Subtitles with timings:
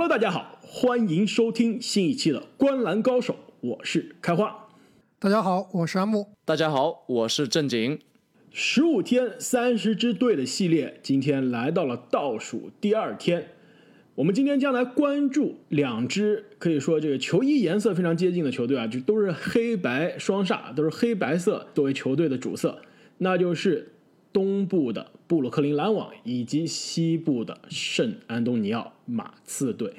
[0.00, 4.68] Hello，大家好，欢迎收听新一期的《观篮高手》，我是开花。
[5.18, 6.26] 大家好，我是阿木。
[6.46, 7.98] 大家好，我是正经。
[8.50, 13.48] 十五天三十支队的系列，今天来到了倒数第二天。
[14.14, 22.80] 我们今天将来关注两支可以说这个球衣颜色非常接近的球队啊，就都是黑白双煞，都是黑白色作为球队的主色，
[23.18, 23.92] 那就是
[24.32, 29.92] 东部的布鲁克林篮网以及西部的圣安东尼奥马刺队。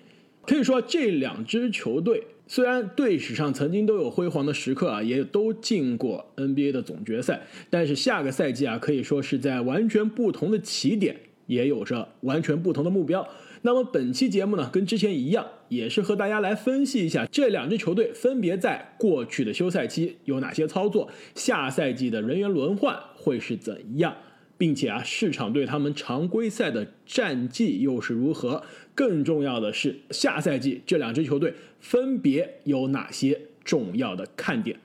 [0.46, 13.26] 可以说这两支球队虽然队史上曾经都有辉煌的时刻啊，也都进过 NBA 的总决赛，但是下个赛季啊，可以说是在完全不同的起点，也有着完全不同的目标。
[13.62, 24.14] 那么本期节目呢，跟之前一样，也是和大家来分析一下这两支球队分别在过去的休赛期有哪些操作，下赛季的人员轮换会是怎样，
[24.58, 28.62] 并且啊，市场对他们常规赛的战绩又是如何？
[28.94, 34.78] 更重要的是，下赛季这两支球队分别有哪些重要的看点？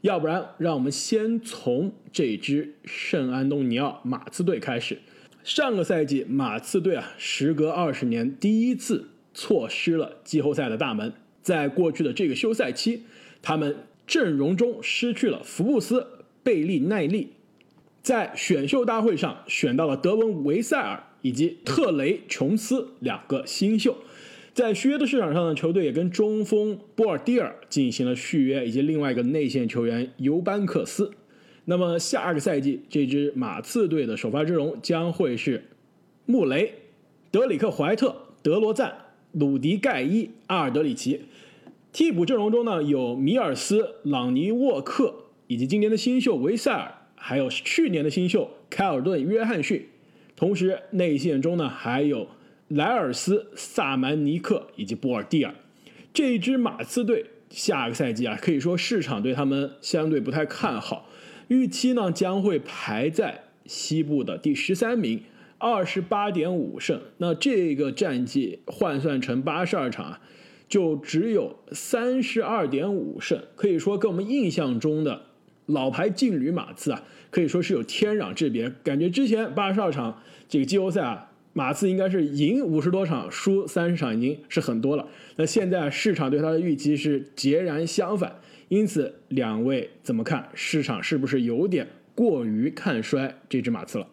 [0.00, 4.98] 要不然，让我们先从这支圣安东尼奥马刺队开始。
[5.44, 11.12] 上个赛季，马刺队啊，时隔二十年第一次错失了季后赛的大门。
[11.42, 13.02] 在过去的这个休赛期，
[13.42, 16.06] 他们阵容中失去了福布斯、
[16.42, 17.30] 贝利奈利，
[18.02, 23.96] 在选秀大会上选到了德文维塞尔以及特雷琼斯两个新秀。
[24.54, 31.10] 在续约的市场上呢，球队也跟中锋波尔蒂尔进行了续约，以及另外一个内线球员尤班克斯。
[31.64, 35.64] 那么下个赛季，这支马刺队的首发阵容将会是
[36.26, 36.74] 穆雷、
[37.30, 39.01] 德里克·怀特、德罗赞、
[39.32, 41.22] 鲁迪·盖伊、阿尔德里奇。
[41.92, 45.14] 替补阵容中呢，有米尔斯、朗尼·沃克，
[45.46, 49.86] 以及今年的新秀维塞尔，还有去年的新秀凯尔顿·约翰逊。
[50.34, 52.28] 同时，内线中呢还有
[52.68, 55.54] 莱尔斯、萨曼尼克以及波尔蒂尔。
[56.14, 61.08] 这一支马刺队下个赛季啊，可以说市场对他们相对不太看好。
[61.48, 65.22] 预期呢将会排在西部的第十三名，
[65.62, 67.00] 二十八点五胜。
[67.18, 70.20] 那这个战绩换算成八十二场啊，
[70.68, 75.22] 就只有三十二点五胜，可以说跟我们印象中的
[75.66, 78.68] 老牌劲旅马刺啊，可以说是有天壤之别。
[78.82, 85.06] 感觉之前八十二场这个季后赛啊，马刺应该是赢五十多场，输三十场已经是很多了。
[85.36, 88.40] 那现在市场对他的预期是截然相反。
[88.68, 90.48] 因此，两位怎么看？
[90.54, 94.08] 市场是不是有点过于看衰这只马刺了？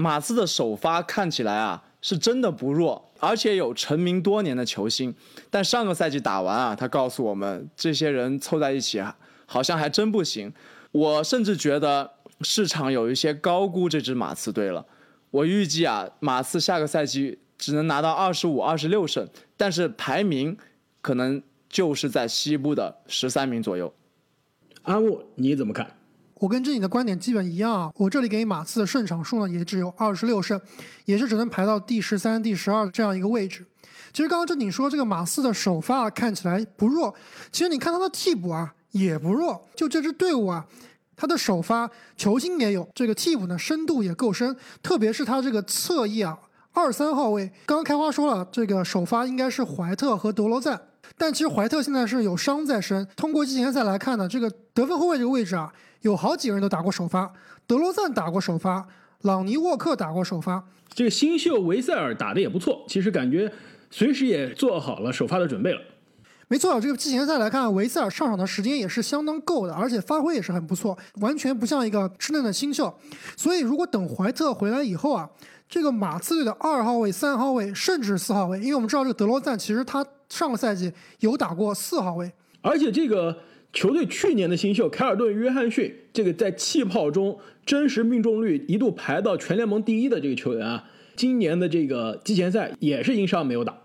[0.00, 5.14] 马刺的首发看起来啊，是真的不弱，而且有成名多年的球星。
[5.50, 9.16] 但上个赛季打完啊，他告诉我们，这些人凑在一起啊，
[9.46, 10.52] 好像还真不行。
[10.92, 14.86] 我甚至觉得市场有一些高估这支马刺队了。
[15.30, 20.56] 我预计啊，马刺下个赛季只能拿到二十五、二十六胜，但是排名
[21.00, 21.42] 可能。
[21.70, 23.94] 就是在西部的十三名左右，
[24.82, 25.99] 阿木你怎么看？
[26.40, 27.92] 我跟这里的观点基本一样啊。
[27.96, 30.58] 我这里给马刺的胜场数呢，也只有二十六胜，
[31.04, 33.64] 也是只能排到第十三、第十二这样一个位置。
[34.12, 37.14] 其实刚刚正经说这个马刺的首发看起来不弱，
[37.52, 39.68] 其实你看他的替补啊也不弱。
[39.76, 40.64] 就这支队伍啊，
[41.14, 46.38] 他的首发球星也有，这个替补呢深度也够深，特别是他这个侧翼啊
[46.72, 50.80] 二三号位，刚刚开花说了，这个首发应该是怀特和德罗赞。
[51.16, 53.06] 但其实怀特现在是有伤在身。
[53.16, 57.30] 通过季前赛来看呢，这个得分后卫这个位置啊，有好几个人都打过首发。
[57.66, 58.86] 德罗赞打过首发，
[59.22, 60.64] 朗尼沃克打过首发。
[60.92, 63.52] 这个新秀维塞尔打的也不错，其实感觉
[63.90, 65.80] 随时也做好了首发的准备了。
[66.48, 72.92] 没错，这个季前赛来看，维塞尔上场的时间也是相当够的，而且发挥也是很不错，完全不像一个稚嫩的新秀。
[73.36, 75.28] 所以如果等怀特回来以后啊，
[75.68, 80.04] 这个马刺队的二号位、三号位，甚至四号位，因为我们知道这个德罗赞其实他。
[80.30, 82.32] 上个赛季有打过四号位，
[82.62, 83.36] 而且这个
[83.72, 90.84] 球队去年的新秀凯尔顿·约翰逊，这个在气泡中真实命中率一度排到全联盟第一的这个球员啊，
[91.16, 93.76] 今年的这个季前赛也是因伤没有打，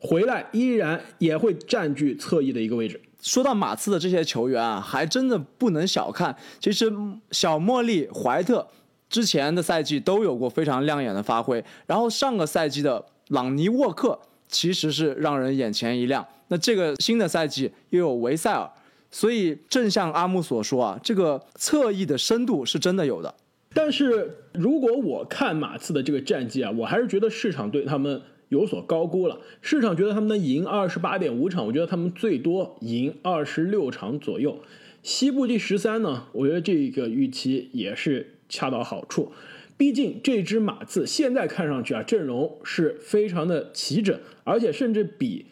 [0.00, 3.00] 回来依然也会占据侧翼的一个位置。
[3.22, 6.36] 说到马刺的这些球员啊，还真的不能小看。
[6.58, 6.92] 其实
[7.30, 8.66] 小莫利、怀特
[9.08, 14.18] 之前的赛季都有过非常亮眼的发挥，然后上个赛季的朗尼沃克。
[14.52, 16.24] 其实是让人眼前一亮。
[16.46, 18.70] 那这个新的赛季又有维塞尔，
[19.10, 23.34] 所以正像阿木所说啊，这个侧翼的深度是真的有的。
[23.74, 28.20] 但是如果我看马刺的这个战绩啊，我还是觉得市场对他们
[28.50, 29.40] 有所高估了。
[29.62, 34.58] 市场觉得他们能赢二十八点五场，我觉得他们最多赢二十六场左右。
[35.02, 39.32] 西部第十三呢，我觉得这个预期也是恰到好处。
[39.76, 45.46] 毕竟这支马刺现在看上去啊，阵容是非常的齐整，而且甚至比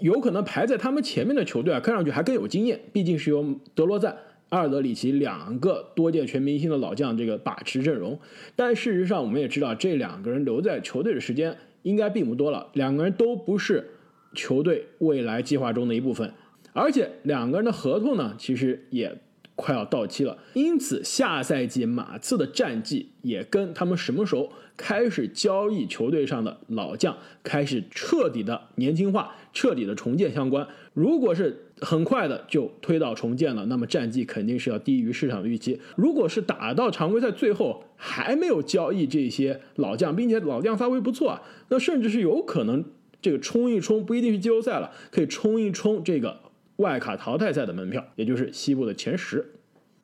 [0.00, 2.80] 有可能排在他们前面的球队啊，看上去还更有经验。
[2.92, 4.16] 毕竟是由德罗赞、
[4.50, 8.18] 阿尔德里奇两个多届全明星的老将这个把持阵容。
[8.54, 13.90] 但事实上，我们也知道这两个人留在球队的时间应该并不多了，两个人都不是
[14.34, 16.32] 球队未来计划中的一部分。
[16.72, 19.16] 而且两个人的合同呢，其实也
[19.56, 30.66] 快要到期了，因此下赛季马刺的战绩也跟他们什么时候开始交易球队上的老将，开始彻底的年轻化、彻底的重建相关。
[30.92, 35.80] 如果是很快的就推到重建了，那么战绩肯定是要低于市场的预期。
[35.96, 42.84] 如果是打到常规赛最后还没有交易这些老将，并且老将发挥不错啊，那甚至是有可能
[43.22, 46.40] 这个冲一冲，不一定是季后赛了，可以冲一冲这个。
[46.76, 49.44] 外卡淘汰赛的门票，也就是西部的前十。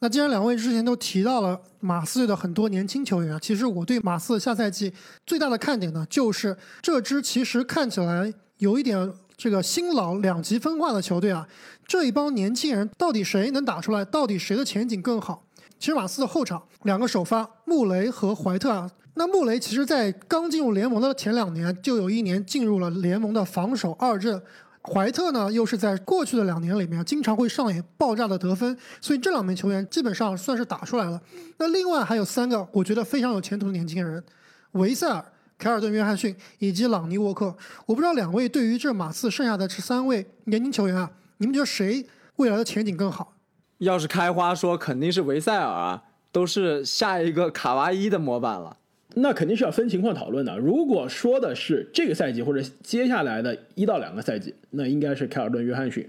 [0.02, 4.90] 那既然两位之前都提到了马刺队的很多年轻球员，其实我对马刺下赛季
[5.26, 11.46] 最大的看点呢，就是这支其实看起来有一点这个新老两极分化的球队啊，
[11.86, 14.02] 这一帮年轻人到底谁能打出来？
[14.04, 15.44] 到底谁的前景更好？
[15.78, 24.40] 其实马刺的后场两个首发穆雷和怀特啊，那穆雷其实在刚进入联盟的前两年，就有一年进入了联盟的防守二阵。
[24.82, 31.20] 怀特呢，又是在过去的两年里面经常会上演爆炸的得分，所以这两名球员基本上算是打出来了。
[31.58, 34.24] 那另外还有三个我觉得非常有前途的年轻人：
[34.72, 35.24] 维塞尔、
[35.58, 37.54] 凯尔顿·约翰逊以及朗尼·沃克。
[37.84, 42.06] 我不知道两位对于这马刺剩下的这三位年轻球员啊，你们觉得谁
[42.36, 43.34] 未来的前景更好？
[43.78, 48.78] 要是开花说，肯定是维塞尔啊，都是下一个卡哇伊的模板了。
[49.14, 50.56] 那肯定是要分情况讨论的。
[50.58, 56.08] 如果说的是这个赛季或者接下来的一到两个赛季，那应该是凯尔顿·约翰逊。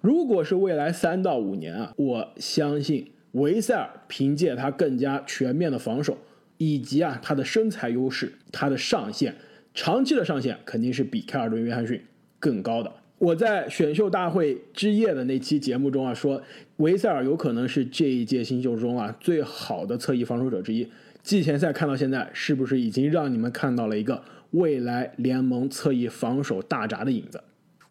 [0.00, 6.18] 如果是未来三到五年啊，我相信维塞尔凭借他更加全面的防守，
[6.58, 9.34] 以及啊他的身材优势，他的上限，
[9.72, 12.02] 长期的上限肯定是比凯尔顿·约翰逊
[12.38, 12.92] 更高的。
[13.18, 16.42] 我在选秀大会之夜的那期节目中啊说，
[16.78, 20.88] 维塞尔有可能是这一届新秀中啊最好的侧翼防守者之一。
[21.22, 24.20] 季前赛看到现在，是不是已经让你们看到了一个
[24.50, 27.42] 未来联盟侧翼防守大闸的影子？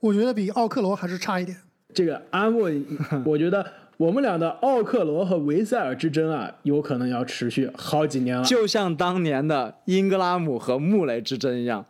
[0.02, 1.58] 我觉得比奥克罗还是差一点。
[1.94, 2.70] 这个阿莫，
[3.26, 8.44] 我觉得我们俩的奥克罗和维塞尔之争啊，有可能要持续好几年了。
[8.44, 11.86] 就像当年的英格拉姆和穆雷之争一样，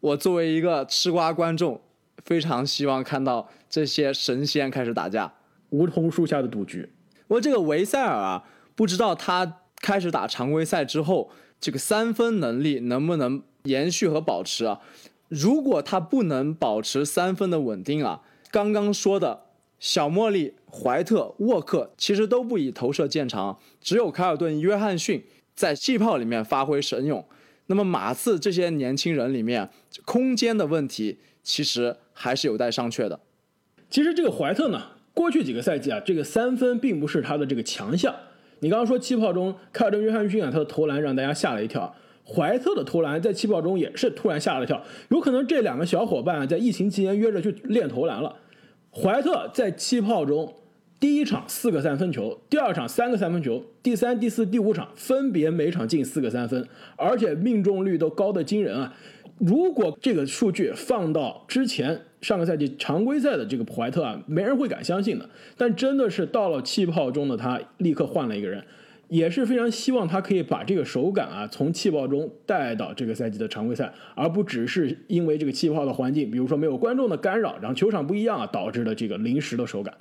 [0.00, 1.80] 我作为一个吃瓜观众，
[2.24, 5.32] 非常希望看到这些神仙开始打架。
[5.70, 6.88] 梧桐树下的赌局。
[7.28, 8.44] 我这个维塞尔啊，
[8.74, 9.58] 不知道他。
[9.80, 11.30] 开始打常规赛之后，
[11.60, 14.80] 这个三分能力能不能延续和保持啊？
[15.28, 19.46] 如果他不能保持三分的稳定啊，刚刚说的
[19.78, 25.24] 小莫利、怀特、沃克其实都不以投射见长，只有凯尔顿、约翰逊
[25.54, 27.24] 在气泡里面发挥神勇。
[27.66, 29.70] 那么马刺这些年轻人里面，
[30.04, 33.20] 空间的问题其实还是有待商榷的。
[33.88, 34.82] 其实这个怀特呢，
[35.14, 38.14] 过去几个赛季啊，这个三分并不是他的这个强项。
[38.60, 41.94] 你刚刚说气泡中凯尔顿·约翰逊啊，他的投篮让大家吓了一跳。
[42.24, 48.36] 怀特的投篮在气泡中也是突然吓了一跳，有可能这两个小伙伴在疫情期间约着去练投篮了。
[48.92, 50.54] 怀特在气泡中
[51.00, 58.94] 第一场四个三分球，第二场三个三分球，第三、第四、第五场分别每场进四个三分，而且命中率都高的惊人啊！
[59.38, 62.02] 如果这个数据放到之前。
[62.20, 65.28] 上个赛季常规赛的这个普怀特啊，没人会敢相信的。
[65.56, 68.62] 但真的是到了气泡中的他，立刻换了一个人，
[69.08, 79.94] 也是非常希望他可以把这个手感啊，从气泡中带到这个赛季的常规赛，而不只是因为这个气泡的环境，比如说没有观众的干扰，然后球场不一样啊，导致的这个临时的手感。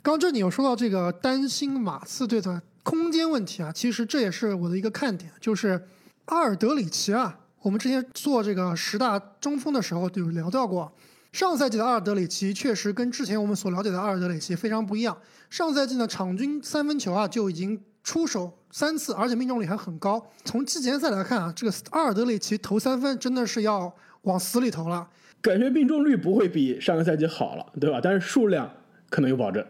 [0.00, 5.82] 刚这里有说到这个担心马刺队的空间问题啊，其实这也是我的一个看点，就是
[6.26, 10.92] 阿尔德里奇啊，我们之前做这个十大中锋的时候就聊到过。
[11.32, 15.16] 上赛季的阿尔德里奇确实跟之前我们所了解的阿尔德里奇非常不一样。
[15.50, 20.24] 上赛季呢，场均三分球啊就已经出手三次，而且命中率还很高。
[20.44, 25.06] 从季前赛来看啊，这个阿尔德里奇投三分真的是要往死里投了。
[25.40, 28.00] 感觉命中率不会比上个赛季好了，对吧？
[28.02, 28.68] 但是数量
[29.10, 29.64] 可能有保证。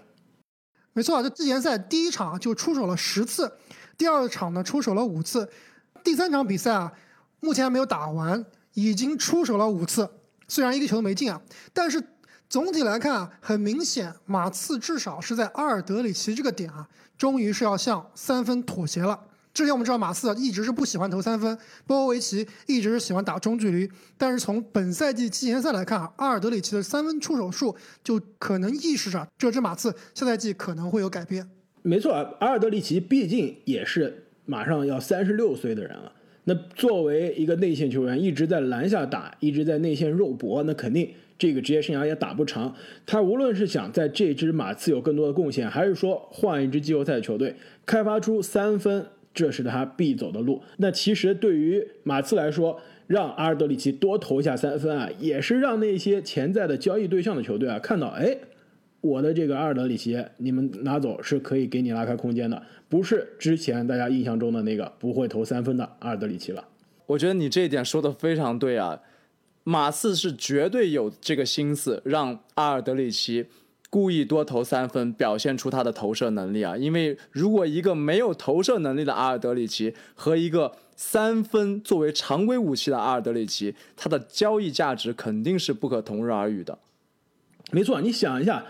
[0.93, 3.53] 没错啊，这季前赛第一场就出手了十次，
[3.97, 5.49] 第二场呢出手了五次，
[6.03, 6.93] 第三场比赛啊
[7.41, 10.09] 目前还没有打完，已经出手了五次。
[10.49, 11.41] 虽然一个球都没进啊，
[11.73, 12.03] 但是
[12.49, 19.21] 总体来看啊，很明显马刺至少是在阿尔德里奇这个点啊，终于是要向三分妥协了。
[19.53, 31.49] 之前我们知道马刺一直是不喜欢投三分，波波维奇一直是喜欢打中距离，但是从本赛季季前赛来看啊，阿尔德里奇的三分出手数就可能意识着这支马刺下赛季可能会有改变。
[31.83, 36.13] 没错啊，阿尔德里奇毕竟也是马上要三十六岁的人了。
[36.49, 41.07] 那作为一个内线球员，一直在篮下打，一直在内线肉搏，那肯定
[41.39, 42.75] 这个职业生涯也打不长。
[43.05, 50.63] 他无论是想在这支马刺有更多的贡献，还是说换一支季后赛球队，开发出三分，这是他必走的路。
[50.79, 58.35] 那其实对于马刺来说，让阿尔德里奇多投下三分啊，也是让那些潜在的交易对象的球队啊看到，哎，
[59.01, 66.65] 我的这个阿尔德里奇，你们拿走是可以给你拉开空间的，不是之前大家印象中的那个不会投三分的阿尔德里奇了。
[67.07, 69.01] 我觉得你这一点说的非常对啊，
[69.65, 73.47] 马刺是绝对有这个心思让阿尔德里奇
[73.89, 76.77] 故意多投三分，表现出他的投射能力啊。
[76.77, 86.79] 因为如果一个没有投射能力的阿尔德里奇和一个三分作为常规武器的阿尔德里奇，他的交易价值肯定是不可同日而语的。
[87.71, 88.65] 没错，你想一下，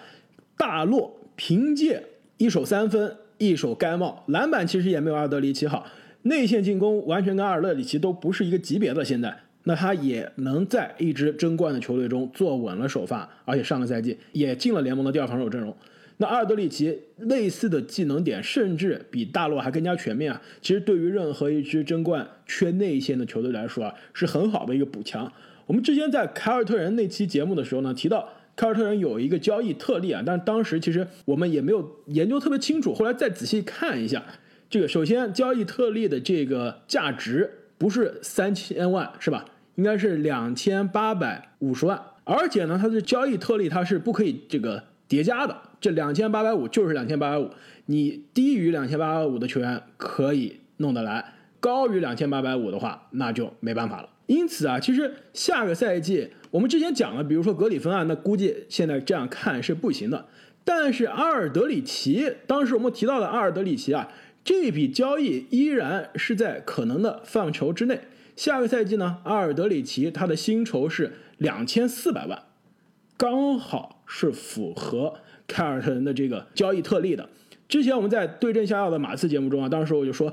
[0.58, 2.02] 大洛凭借
[2.36, 5.86] 一手三分、一手盖帽，篮板其实也没有阿尔德里奇好，
[6.22, 9.04] 内线进攻完全跟阿尔德里奇都不是一个级别的。
[9.04, 15.74] 现在，那他也能在一支争冠的球队中坐稳了首发，而且上个赛季也进了联盟的第二防守阵容。
[16.20, 20.42] 那阿尔德里奇类似的技能点，甚至比大洛还更加全面啊！
[20.60, 25.32] 其实对于任何一支争冠缺内线的球队来说啊，是很好的一个补强。
[25.66, 34.20] 我们之前在凯尔特人那期节目的时候呢，提到凯尔特人有一个交易特例啊，但是当时其实我们也没有研究特别清楚，后来再仔细看一下，
[34.68, 37.48] 这个首先交易特例的这个价值
[37.78, 39.44] 不是三千万是吧？
[39.76, 45.56] 应该是两千八百五十万，而且呢，它的交易特例它是不可以这个叠加的。
[45.80, 47.48] 这两千八百五就是两千八百五，
[47.86, 51.24] 你低于两千八百五的球员可以弄得来，
[51.60, 54.08] 高于两千八百五的话，那就没办法了。
[54.28, 60.26] 因此啊，其实下个赛季我们之前讲了，比如说格里芬啊，那估计现在这样看是不行的。
[60.64, 64.12] 但是阿尔德里奇，当时我们提到的阿尔德里奇啊，
[64.44, 68.02] 这笔交易依然是在可能的范畴之内。
[68.36, 72.44] 下个赛季呢，阿尔德里奇他的薪酬是两千四百万，
[73.16, 75.14] 刚好是符合。
[75.50, 77.26] 凯尔特人的这个交易特例的，
[77.68, 80.30] 之前我们在对症下药的马刺节目中啊，当时我就说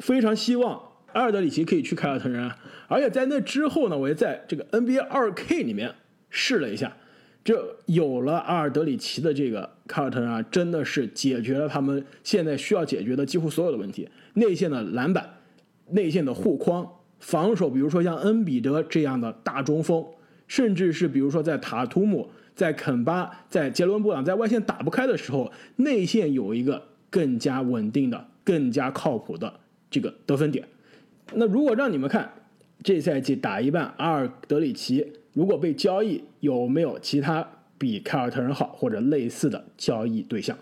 [0.00, 0.78] 非常希望
[1.14, 2.54] 阿尔德里奇可以去凯尔特人，啊
[2.88, 5.94] 而且在那之后呢，我也在这个 NBA 二 K 里面
[6.30, 6.96] 试了一下，
[7.44, 15.28] 这有了阿尔德里奇的这个凯尔特人啊，真的是解决了他们现在需要解决的几乎所有的问题，内线的篮板、
[15.90, 16.90] 内线的护框、
[17.20, 20.04] 防守，比如说像恩比德这样的大中锋，
[20.48, 22.28] 甚至是比如说在塔图姆。
[22.58, 30.66] 在肯巴、在杰伦布朗在外线打不开的时候，内线有一个更加稳定的、更加靠谱的这个得分点。
[31.34, 32.32] 那如果让你们看
[32.82, 40.56] 这赛季打一半，阿尔德里奇如果被交易，有没有其他比凯尔特人好或者类似的交易对象？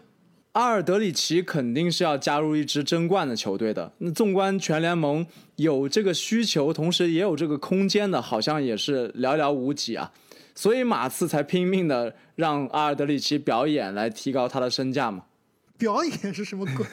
[0.53, 3.93] 阿尔德里奇肯定是要加入一支争冠的球队的。
[3.99, 10.11] 那纵观全联盟，有这个需求，同时也有这个空间的，好像也是寥寥无几啊。
[10.55, 15.25] 所以马刺才拼命的让阿尔德里奇表演来提高他的身价嘛？
[15.77, 16.87] 表演是什么鬼？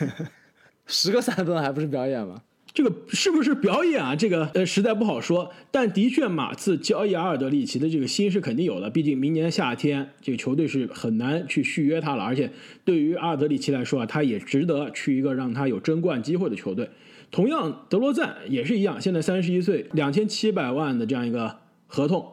[0.86, 2.42] 十个三分还不是表演吗？
[2.74, 4.15] 这个是不是表演啊？
[4.15, 5.51] 这个呃实在不好说。
[5.70, 8.89] 但的确，马刺交易阿尔德里奇的这个心是肯定有的。
[8.89, 12.24] 毕竟明年夏天这个球队是很难去续约他了。
[12.24, 12.51] 而且
[12.84, 16.89] 对于阿尔德里奇来说啊，他也值得去一个让他有争冠机会的球队。
[17.30, 22.25] 同样，德罗赞也是一样，现在三十一岁，两千七百万的这样一个合同。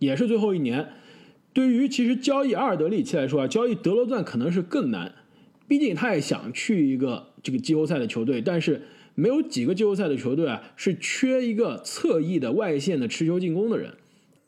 [0.00, 0.88] 也是最后一年，
[1.52, 5.14] 对于其实交易阿尔德里奇来说啊，交易德罗赞可能是更难，
[5.68, 8.82] 毕竟他也想去一个这个季后赛的球队，但是
[9.14, 13.94] 没有几个季后赛的球队啊是缺一个侧翼的外线的持球进攻的人。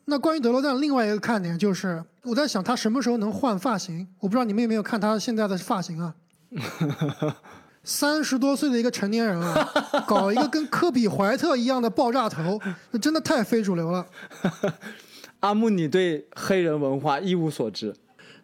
[0.05, 4.07] 那关于德罗赞另外一个看点就是，我在想他什么时候能换发型？
[4.19, 6.15] 我不知道你们有没有看他现在的发型啊？
[7.83, 9.69] 三十多岁的一个成年人啊，
[10.07, 12.59] 搞一个跟科比怀特一样的爆炸头，
[12.91, 14.05] 那真的太非主流了。
[15.41, 17.93] 阿木，你对黑人文化一无所知。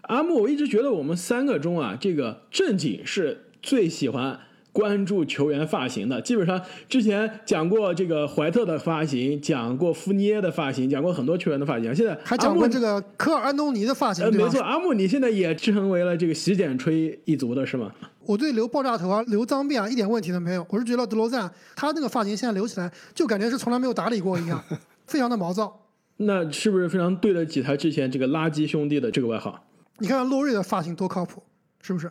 [0.04, 4.40] 阿木，我一直觉得我们三个中啊，这个正经是最喜欢
[4.74, 6.20] 关注球员发型的。
[6.22, 11.96] 基本上之前讲过这个怀特的发型，讲过夫尼耶的发型，讲过很多球员的发型。
[11.96, 14.60] 现在还讲过这个科尔安东尼的发型，没错。
[14.60, 17.90] 阿木，你现在也成为了这个洗剪吹一族的是吗？
[18.26, 20.66] 我对留爆炸头啊、留脏辫啊一点问题都没有。
[20.70, 24.64] 我是觉得德罗赞他那个发型现在留起来，就感觉是从来没有打理过一样，
[25.06, 25.82] 非常的毛躁。
[26.18, 29.66] 那是不是非常对得起他之前这个“垃圾兄弟”的这个外号？
[30.00, 31.44] 你看看洛瑞的发型多靠谱，
[31.82, 32.10] 是不是？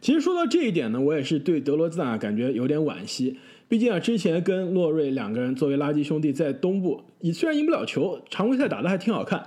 [0.00, 3.38] 其实说到这一点呢，我也是对德罗赞啊感觉有点惋惜。
[3.68, 9.46] 毕竟啊，之前跟洛瑞两个人作为垃圾兄弟在东部，你虽然赢不了球，常规赛打得还挺好看。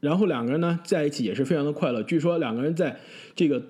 [0.00, 2.02] 然后两个人呢在一起也是非常的快乐。
[2.02, 3.00] 据说两个人在
[3.34, 3.62] 这个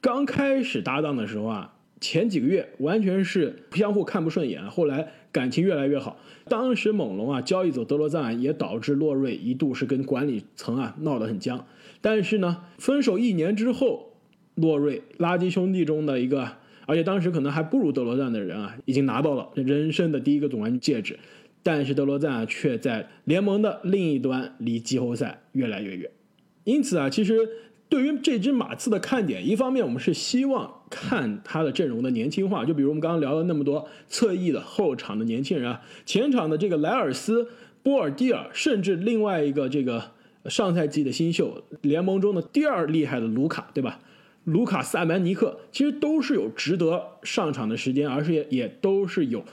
[0.00, 6.18] 刚开始搭档的时候啊，前几个月完全是相互看不顺眼，后来感情越来越好。
[6.48, 11.64] 当时猛龙啊交易走德罗赞，也导致洛瑞一度是跟管理层啊闹得很僵。
[12.00, 14.09] 但是呢，分手一年之后，
[14.54, 16.50] 洛瑞垃圾兄弟中的一个，
[16.86, 21.18] 而且当时可能还不如德罗赞的人啊，已经拿到了人生的第一个总冠军戒指。
[21.62, 26.10] 但是德罗赞啊却在联盟的另一端离季后赛越来越远。
[26.64, 27.48] 因此啊，其实。
[27.90, 37.48] 对于这只马刺的看点，一方面我们是希望看他的阵容的年轻化，就比如我们刚刚聊了那么多侧翼的后场的年轻人啊，前场的这个莱尔斯、
[37.82, 40.12] 波尔蒂尔，甚至另外一个这个
[40.44, 43.98] 上赛季的新秀，联盟中的第二厉害的卢卡，对吧？
[44.44, 49.44] 卢卡萨曼尼克其实都是有值得上场的时间，而且也也都是有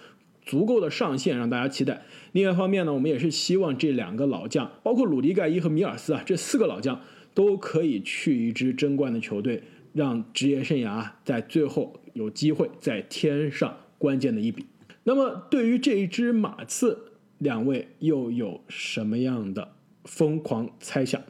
[0.45, 2.03] 足够的上限让大家期待。
[2.31, 7.01] 另外一方面呢，我们也是希望这两个老将，包括鲁迪盖伊和米尔斯啊，这四个老将。
[7.33, 9.61] 都可以去一支争冠的球队，
[9.93, 14.65] 让职业生涯在最后有机会再添上关键的一笔。
[15.03, 16.97] 那么，对于这一支马刺，
[17.37, 19.75] 两位又有什么样的
[20.05, 21.21] 疯狂猜想？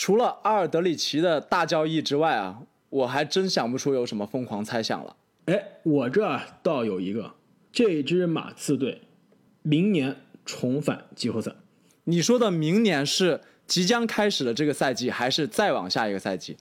[0.00, 5.14] 除了阿尔德里奇的大交易之外啊，我还真想不出有什么疯狂猜想了。
[5.44, 7.34] 哎，我这倒有一个，
[7.70, 9.02] 这支马刺队
[9.60, 10.16] 明年
[10.46, 11.52] 重返季后赛。
[12.04, 13.42] 你说的明年是？
[13.66, 16.56] 即将开始的这个赛季，还是再往下一个赛季？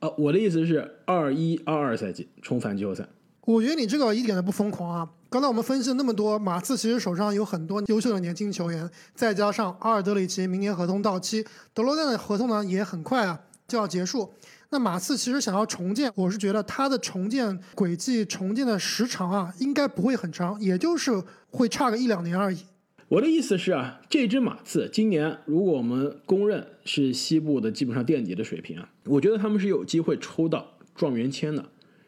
[0.00, 3.06] 呃，我的意思是二一二二赛季重返季后赛。
[3.42, 5.10] 我觉得你这个一点都不疯狂啊！
[5.30, 11.44] 刚才我们分析了那么多，马刺其实手上有很多优秀的年轻球员，再加上阿尔德里奇明年合同到期，
[11.74, 14.32] 德罗赞的合同呢也很快啊就要结束。
[14.70, 22.60] 那马刺其实想要重建，我是觉得他的重建轨迹、重建的时长啊，应该不会很长，也就是会差个一两年而已。
[23.08, 31.62] 我的意思是啊，这支马刺今年如果我们公认是西部的基本上垫底的水平啊，我觉得他们是有机会抽到状元签的。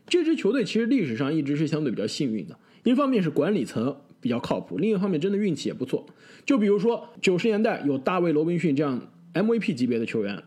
[0.07, 6.07] 这支球队其实历史上一直是相对比较幸运的，一方面是管理层比较靠谱，另一方面真的运气也不错。
[6.45, 9.01] 就比如说九十年代有大卫罗宾逊这样
[9.35, 10.43] MVP 级别的球员，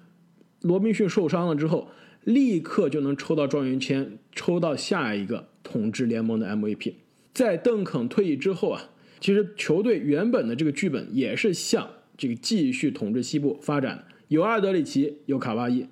[0.61, 1.89] 罗宾逊受伤了之后，
[2.23, 6.93] 立刻就能抽到状元签，抽到下一个统治联盟的 MVP。
[7.33, 8.89] 在邓肯退役之后啊。
[9.19, 15.87] 其实球队原本的这个剧本也是向这个继续统治西部发展，有阿尔德里奇，有卡哇伊，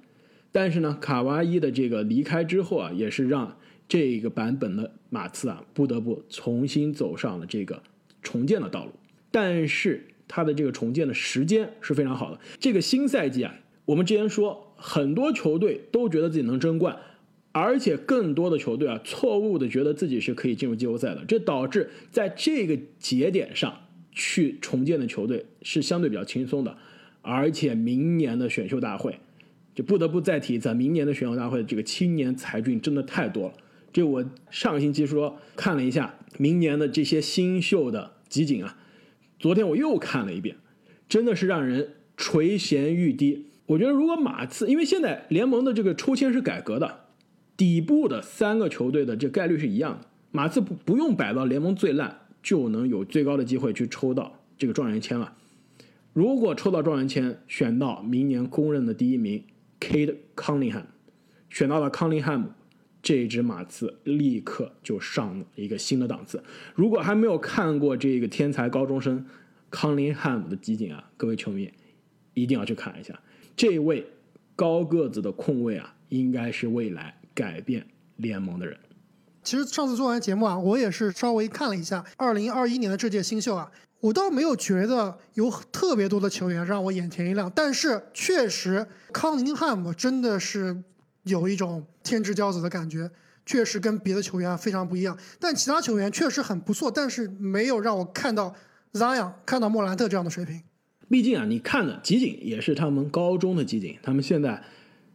[0.52, 3.58] 但是呢，卡哇伊的这个离开之后啊，也是让
[3.92, 7.84] 这个版本的马刺啊不得不重新走上了这个
[8.24, 8.92] 重建的道路。
[9.32, 12.40] 但是他的这个重建的时间是非常好的。
[12.58, 16.98] 这个新赛季啊，我们之前说很多球队都觉得自己能争冠。
[17.52, 23.78] 而且更多的球队啊，错误的觉得自己是可以进入季后赛的，这导致在这个节点上
[24.14, 26.78] 去重建的球队是相对比较轻松的。
[27.22, 29.20] 而且明年的选秀大会，
[29.76, 33.54] 就不得不再提一次，明年的选秀大会这个青年才俊真的太多了。
[33.94, 38.78] 这我上个星期说看了一下明年的这些新秀的集锦啊，
[39.40, 40.56] 昨天我又看了一遍，
[41.10, 43.48] 真的是让人垂涎欲滴。
[43.68, 47.00] 我觉得如果马刺，因为现在联盟的这个抽签是改革的。
[47.58, 55.36] 底部的三个球队的这概率是一样的，马刺不不用摆到联盟最烂，就能有最高的机会去抽到这个状元签了。
[56.12, 59.44] 如果抽到状元签，选到明年公认的第一名
[59.80, 60.86] Kate Cunningham，
[61.52, 62.48] 选到了康宁汉姆，
[63.02, 66.44] 这支马刺立刻就上了一个新的档次。
[66.76, 69.26] 如果还没有看过这个天才高中生
[69.70, 71.72] 康宁汉姆的集锦啊，各位球迷
[72.34, 73.20] 一定要去看一下，
[73.56, 74.06] 这位
[74.56, 77.16] 高个子的控卫啊，应该是未来。
[77.34, 77.88] 改变
[78.18, 78.78] 联盟的人，
[79.42, 90.84] 其实上次做完节目啊，我也是稍微看了一下二零二一年的这届新秀啊，我倒没有觉得有特别多的球员让我眼前一亮，但是确实康宁汉姆真的是
[91.24, 93.10] 有一种天之骄子的感觉，
[93.46, 95.18] 确实跟别的球员非常不一样。
[95.40, 98.56] 但其他球员确实很不错，但是没有让我看到
[98.94, 100.62] Zion 看到莫兰特这样的水平。
[101.10, 104.62] 毕竟啊，你看的集锦也是他们高中的集锦，他们现在。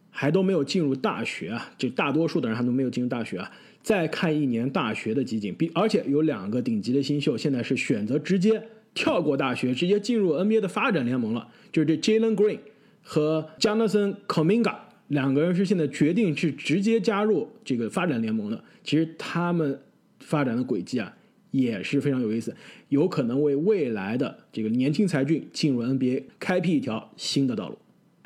[0.09, 3.51] 还都没有进入大学啊，就大多数的人还都没有进入大学啊。
[3.83, 11.47] 再看一年大学的集锦，比而且有两个顶级的新秀，现在是选择直接跳过大学，直接进入 NBA 的发展联盟了。
[11.71, 12.57] 就是这 Jalen Green
[13.03, 14.75] 和 Jonathan Kaminga
[15.07, 18.63] 两个人是现在决定是直接加入这个发展联盟的。
[18.83, 19.79] 其实他们
[20.19, 21.13] 发展的轨迹啊
[21.51, 22.55] 也是非常有意思，
[22.89, 27.77] 有可能为未来的这个年轻才俊进入 NBA 开辟一条新的道路。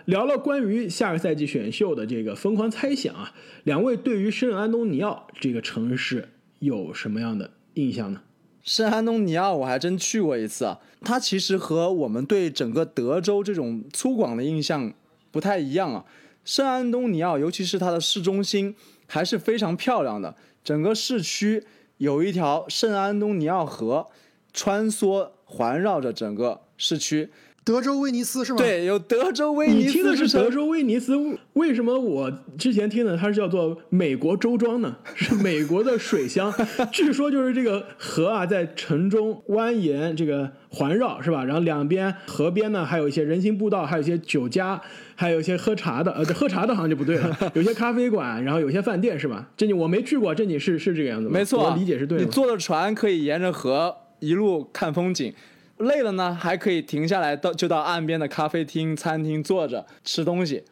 [0.05, 8.21] 聊了关于下个赛季选秀的这个疯狂猜想啊，两位对于圣安东尼奥这个城市有什么样的印象呢？
[8.63, 14.91] 圣安东尼奥我还真去过一次啊，它其实和我们对整个德州这种粗犷的印象
[15.29, 16.05] 不太一样啊。
[16.43, 18.75] 圣安东尼奥，尤其是它的市中心，
[19.07, 20.35] 还是非常漂亮的。
[20.63, 21.63] 整个市区
[21.97, 24.07] 有一条圣安东尼奥河
[24.53, 27.31] 穿梭环绕着整个市区。
[27.63, 28.57] 德州威尼斯是吗？
[28.57, 29.87] 对，有德州威尼斯。
[29.87, 31.15] 你听的是德州威尼斯，
[31.53, 34.97] 为什么我之前听的它是叫做美国周庄呢？
[35.13, 36.51] 是美国的水乡。
[36.91, 41.45] 据说就是这个河啊，在城中蜿蜒这个环绕，是吧？
[41.45, 44.81] 然后两边河边呢，还有一些人行步道，还有一些酒家，
[45.13, 46.11] 还有一些喝茶的。
[46.13, 49.47] 呃， 喝茶的好像就不对了，有些咖啡馆，然后有些饭店，是吧？
[49.55, 51.33] 正经我没去过，正经是是这个样子吗？
[51.35, 52.25] 没错，我理解是对的。
[52.25, 55.31] 你坐的船可以沿着河一路看风景。
[55.81, 60.63] 累了呢，还可以停下来到就到岸边的咖啡厅、餐厅坐着吃东西，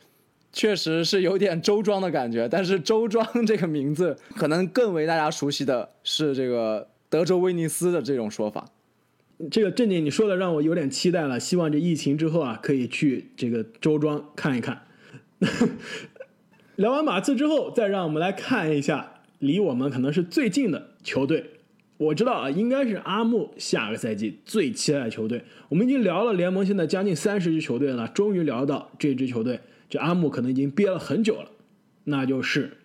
[0.51, 2.47] 确实是有点周庄的感觉。
[2.47, 8.65] 但是周庄这个名字，可能更为大家熟悉的是这个德州威尼斯的这种说法。
[9.49, 14.81] 这个正经你说的让我有点期待了，希望这疫情之后啊，可以去这个周庄看一看。
[16.75, 21.58] 聊完马刺之后，再让我们来看一下离我们可能是最近的球队。
[21.99, 25.43] 我知道啊，应该是阿木下个赛季最期待的球队。
[25.67, 29.59] 我们已经聊了联盟现在将近三十支球队了，终于聊到这支球队，
[29.89, 31.51] 这阿木可能已经憋了很久了，
[32.05, 32.77] 那就是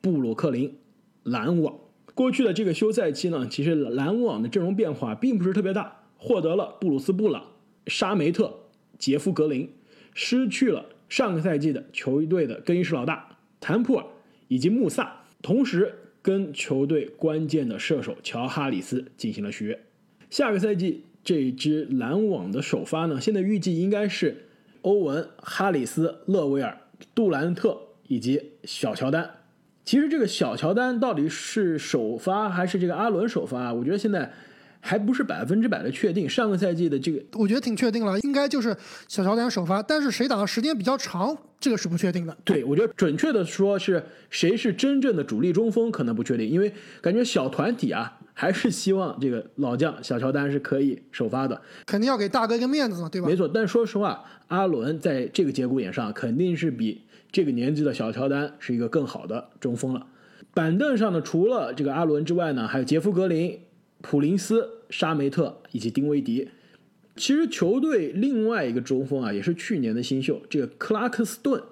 [0.00, 0.74] 布鲁克林
[1.22, 1.74] 篮网。
[2.14, 7.44] 过去的这个休赛期呢，其实篮网的阵容变化并不是特别大，获得了布鲁斯布朗、
[7.88, 8.54] 沙梅特、
[8.96, 9.70] 杰夫格林，
[10.14, 14.06] 失去了上个赛季的球队的更衣室老大坦普尔
[14.48, 15.94] 以及穆萨，同时。
[16.22, 19.78] 跟球队关键的射手乔哈里斯进行了续约。
[20.30, 24.46] 下个赛季这支篮网的首发呢，现在预计应该是
[24.80, 26.78] 欧文、哈里斯、勒维尔、
[27.14, 29.30] 杜兰特以及小乔丹。
[29.84, 33.60] 其实这个小乔丹到底是首发还是这个阿伦首发？
[33.64, 34.32] 啊我觉得现在。
[34.84, 36.28] 还不是百分之百的确定。
[36.28, 38.76] 上个赛季的这个，我觉得挺确定了，应该就是
[39.08, 39.80] 小乔丹首发。
[39.80, 42.36] 但是谁打的时间比较长，这个是不确定的。
[42.44, 51.62] 对，我觉得准确的说是谁是真正的主力中锋，可能不确定，因为感觉小团体啊，还是希望这个老将小乔丹是可以首发的。
[51.86, 53.28] 肯定要给大哥一个面子嘛，对吧？
[53.28, 53.46] 没错。
[53.46, 60.04] 但说实话，阿伦在这个节骨眼上肯定是比这个年纪的小乔丹是一个更好的中锋了。
[60.52, 63.60] 板凳上呢，除了这个阿伦之外呢，还有杰夫格林。
[64.02, 66.48] 普林斯、沙梅特以及丁威迪，
[67.16, 71.62] 其实球队另外一个中锋啊，也是去年的新秀，这个克拉克斯顿。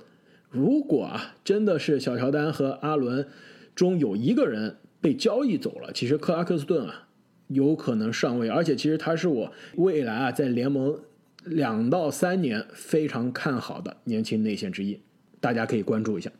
[0.49, 3.29] 如果啊，真的是小乔丹和阿伦
[3.75, 7.09] 中有一个人被交易走了，其实克拉克斯顿啊
[7.49, 10.99] 有可能上位，而且其实他是我未来啊在联盟
[11.45, 15.01] 两到三年非常看好的年轻内线之一，
[15.41, 16.31] 大家可以关注一下。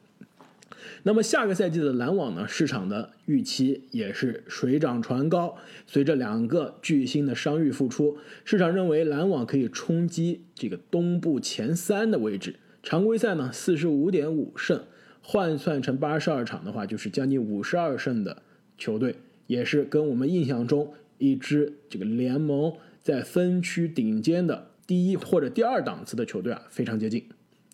[1.03, 2.47] 那么下个赛季的篮网呢？
[2.47, 5.57] 市场的预期也是水涨船高。
[5.87, 12.57] 随着两个巨星的伤愈复出，市场认为篮网可以冲击这个东部前三的位置。
[12.83, 14.85] 常规赛呢，四十五点五胜，
[15.23, 18.43] 换算成八十二场的话，就是将近五十二胜的
[18.79, 19.17] 球队，
[19.47, 27.25] 也是跟我们印象中一支这个联盟在分区顶尖的第一或者第二档次的球队啊，非常接近。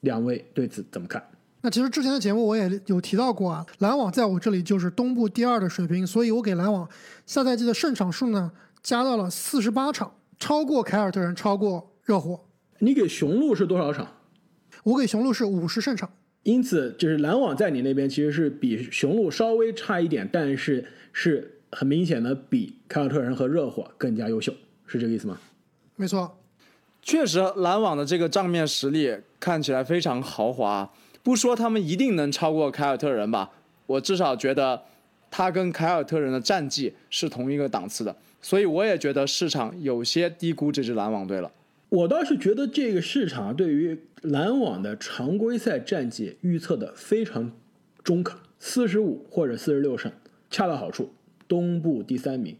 [0.03, 1.23] 两位对此怎么看？
[1.63, 6.89] 那其实之前的节目我也有提到过啊，篮网在我这里就是东部第二的水平，所以我给篮网
[7.25, 12.39] 下赛季的胜场数呢加到了四十八场，超过凯尔特人，超过热火。
[12.79, 14.07] 你给雄鹿是多少场？
[14.85, 16.09] 我给雄鹿是五十胜场。
[16.45, 24.55] 因此，就是篮网在你那边其实是比雄鹿稍微差一点，但是是很明显的比凯尔特人和热火更加优秀，
[24.87, 25.37] 是这个意思吗？
[25.97, 26.39] 没错，
[27.03, 30.89] 确实篮网的这个账面实力看起来非常豪华。
[31.27, 33.51] 不说他们一定能超过凯尔特人吧，
[33.87, 34.81] 我至少觉得
[35.29, 41.51] 他跟凯尔特人的战绩是同一个档次的，所以我也觉得市场有些低估这支篮网队了。
[41.89, 47.51] 我倒是觉得这个市场对于篮网的常规赛战绩预测的非常
[48.05, 50.13] 中肯，四十五或者四十六胜，
[50.49, 51.11] 恰到好处，
[51.49, 52.57] 东部第三名。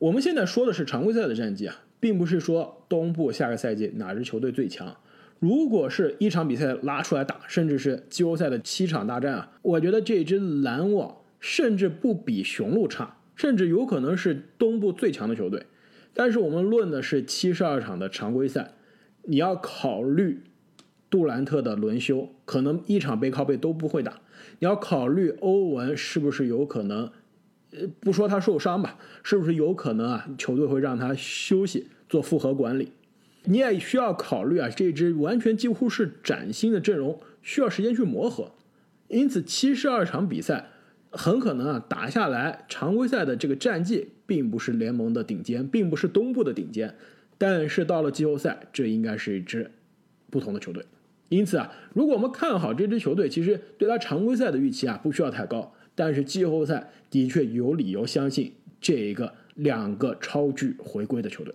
[0.00, 4.96] 我们现在说的是常规赛的战绩啊，并不是说东部下个赛季哪支球队最强。
[5.38, 15.66] 如果是一场比赛拉出来打，甚至是季后赛的七场大战啊，我觉得这支篮网甚至不比雄鹿差，甚至有可能是东部最强的球队。
[16.12, 18.72] 但是我们论的是七十二场的常规赛，
[19.22, 20.42] 你要考虑
[21.08, 24.20] 杜兰特的轮休，可能一场背靠背都不会打。
[24.58, 27.12] 你要考虑欧文是不是有可能，
[27.70, 30.28] 呃，不说他受伤吧，是不是有可能啊？
[30.36, 32.90] 球队会让他休息做复合管理。
[33.50, 38.52] 你也需要考虑啊，这支完全几乎是崭新的阵容，需要时间去磨合。
[39.08, 40.66] 因此，七十二场比赛
[41.10, 46.94] 很可能啊打下来，常规赛的这个战绩并不是联盟的顶尖，并不是东部的顶尖。
[47.38, 49.70] 但是到了季后赛，这应该是一支
[50.28, 50.84] 不同的球队。
[51.30, 55.72] 因此啊，如果我们看好这支球队，其实对他常规赛的预期啊不需要太高。
[55.94, 61.54] 但是季后赛的确有理由相信这一个两个超巨回归的球队。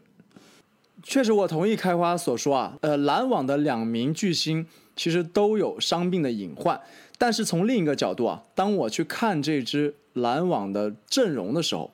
[1.03, 6.79] 确实，我同意开花所说啊，呃，篮网的两名巨星其实都有伤病的隐患。
[7.17, 11.91] 但是从另一个角度啊，当我去看这支篮网的阵容的时候，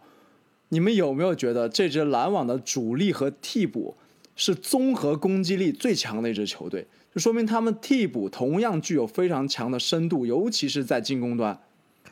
[0.70, 3.98] 你们有没有觉得这支篮网的主力和替补
[4.36, 6.88] 是综合攻击力最强的一支球队？
[7.14, 11.60] 就说明他们替补同样具有非常强的深度，尤其是在进攻端。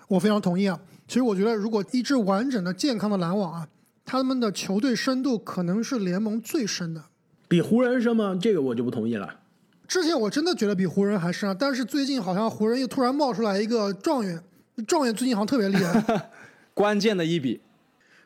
[0.08, 0.80] 我非常同意啊。
[1.08, 3.68] 其实我觉得，如果一支完整的、健康的篮网啊，
[4.08, 7.04] 他们的球队深度可能是联盟最深的。
[7.50, 8.40] 比湖人深吗？
[8.42, 9.42] 这个我就不同意了。
[9.86, 14.42] 之前我真的觉得比湖人还深啊，但是最近好像湖人又突然冒出来一个状元，
[14.88, 16.30] 状元最近好像特别厉害，
[16.74, 17.60] 关键的一笔。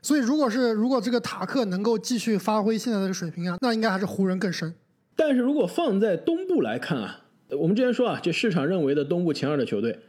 [0.04, 4.72] 所以如果是如果这个塔克能够继续发挥现在的水平啊，那应该还是湖人更深。
[5.16, 7.22] 但是如果放在东部来看啊，
[7.60, 10.00] 我们之前说啊，这市场认为的东部前二的球队，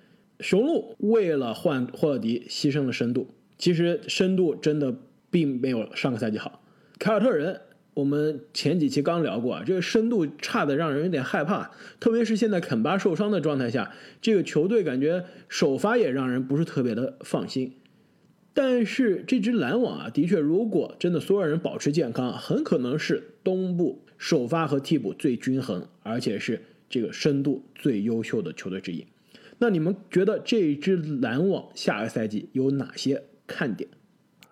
[0.41, 4.95] 雄鹿为了换霍勒迪牺牲了深度，其实深度真的
[5.33, 6.63] 并没有上个赛季好。
[7.01, 7.63] 凯尔特人。
[7.95, 13.93] 我们前几期刚聊过啊，这个深度差的让人有点害怕，特别是现在肯巴受伤的状态下，
[14.23, 17.75] 这个球队感觉首发也让人不是特别的放心。
[18.55, 29.07] 但是这支篮网啊，的确，如果真的所有人保持健康，很可能是东部首发和替补最均衡，而且是这个深度最优秀的球队之一。
[29.59, 33.91] 那你们觉得这支篮网下个赛季有哪些看点？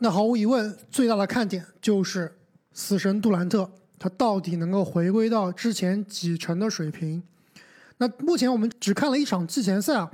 [0.00, 2.36] 那毫无疑问，最大的看点就是。
[2.72, 7.20] 死神杜兰特，他到底能够回归到之前几成的水平？
[7.98, 10.08] 那目前我们只看了一场季前赛啊，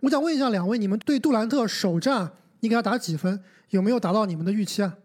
[0.00, 3.38] 我想问一下两位，你们对杜兰特首战你给他打几分？
[3.68, 4.96] 有没有达到你们的预期啊？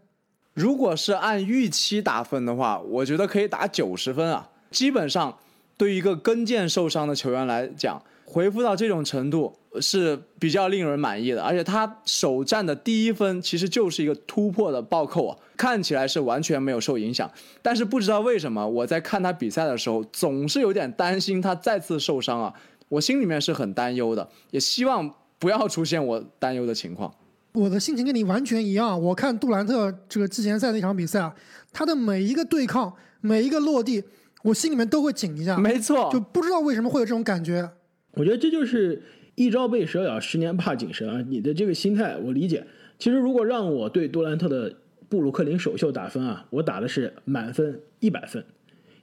[0.53, 4.49] 如果是按预期打分的话，我觉得可以打九十分啊。
[4.71, 5.37] 基本上，
[5.75, 8.01] 对于一个跟腱受伤的球员来讲，
[8.33, 9.53] 恢复到这种程度。
[9.81, 17.27] 是比较令人满意的，而且他首战的第一分其实就是一个突破的暴扣啊，看起来是完全没有受影响。
[17.59, 22.53] 但是不知道为什么，我在看他比赛的时候，总是有点担心他再次受伤啊，
[22.87, 27.11] 我心里面是很担忧的，也希望不要出现我担忧的情况。
[27.53, 31.33] 我的心情跟你完全一样，我看杜兰特这个季前赛那场比赛啊，
[31.71, 34.03] 他的每一个对抗，每一个落地，
[34.43, 35.57] 我心里面都会紧一下。
[35.57, 37.71] 没错，就不知道为什么会有这种感觉。
[38.13, 39.01] 我觉得这就是。
[39.35, 41.25] 一朝被蛇咬，十年怕井绳啊！
[41.27, 42.67] 你的这个心态我理解。
[42.99, 44.75] 其实如果让我对杜兰特的
[45.09, 48.45] 布鲁克林首秀打分啊，我打的是满分一百分，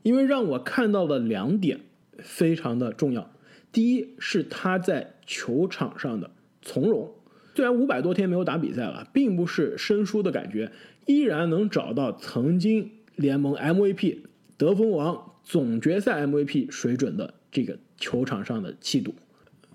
[0.05, 1.81] 因为让我看到了两点
[2.19, 3.29] 非常的重要。
[3.73, 6.31] 第一是他在球场上的
[6.63, 7.11] 从容，
[7.57, 10.71] 虽然五百多天没有打比赛了，并不是生疏的感觉，
[11.07, 14.19] 依然能找到曾经联盟 MVP、
[14.57, 19.15] 得分王、总决赛 MVP 水准的这个球场上的气度。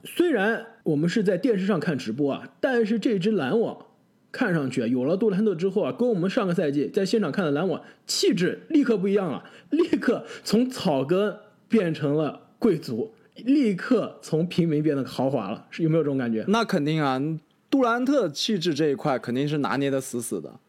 [0.03, 3.87] 虽然我们是在电视上看直播啊，但是这支篮网
[4.31, 11.35] 看上去啊，有了杜兰特之后啊，跟我们上个赛季在现场看的篮网气质立刻不一样了，立刻从草根
[11.67, 16.45] 变成了贵族，立刻从平民变得豪华了，是有没有这种感觉？
[16.47, 17.19] 那肯定啊，
[17.71, 20.59] 杜兰特气质这一块肯定是拿捏的死死的。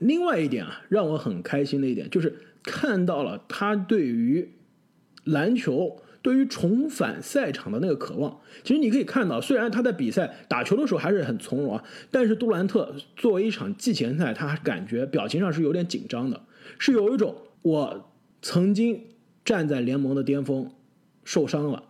[0.00, 4.50] 另外一点啊，让我很开心的一点就是看到了他对于
[5.22, 5.98] 篮球。
[6.22, 16.40] 对于重返赛场的那个渴望，其实你可以看到，虽然他在比赛打球的时候还是很从容啊，但是杜兰特作为一场季前赛，他感觉表情上是有点紧张的，
[16.78, 18.08] 是有一种我
[18.40, 19.04] 曾经
[19.44, 20.70] 站在联盟的巅峰，
[21.24, 21.82] 受伤了，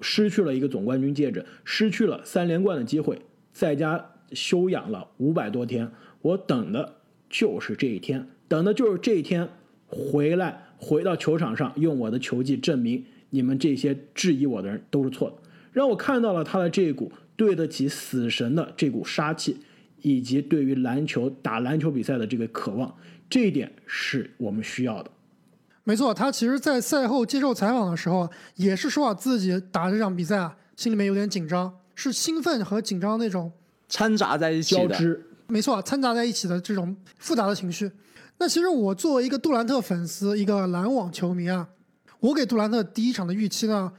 [0.00, 6.96] 失去了一个总冠军戒指，失去了三连冠的机会，在家休养了五百多天，我等的
[7.28, 9.48] 就是这一天，等的就是这一天
[9.86, 13.04] 回来，回到球场上，用我的球技证明。
[13.30, 15.36] 你们这些质疑我的人都是错的，
[15.72, 19.58] 让我看到了他的这股对得起死神的这股杀气，
[20.02, 22.94] 以及对于篮球打篮球比赛的这个渴望，
[23.28, 25.10] 这一点是我们需要的。
[25.84, 33.50] 没错，他其实，在赛后接受采访的时候，也是说啊，自己打这场比赛啊，心里面有点紧张，是兴奋和紧张那种
[33.88, 35.26] 掺杂在一起交织。
[35.46, 37.90] 没错，掺杂在一起的这种复杂的情绪。
[38.38, 41.68] 那其实我作为一个杜兰特粉丝，一个篮网球迷啊。
[42.20, 43.92] 我给杜兰特第一场的预期呢，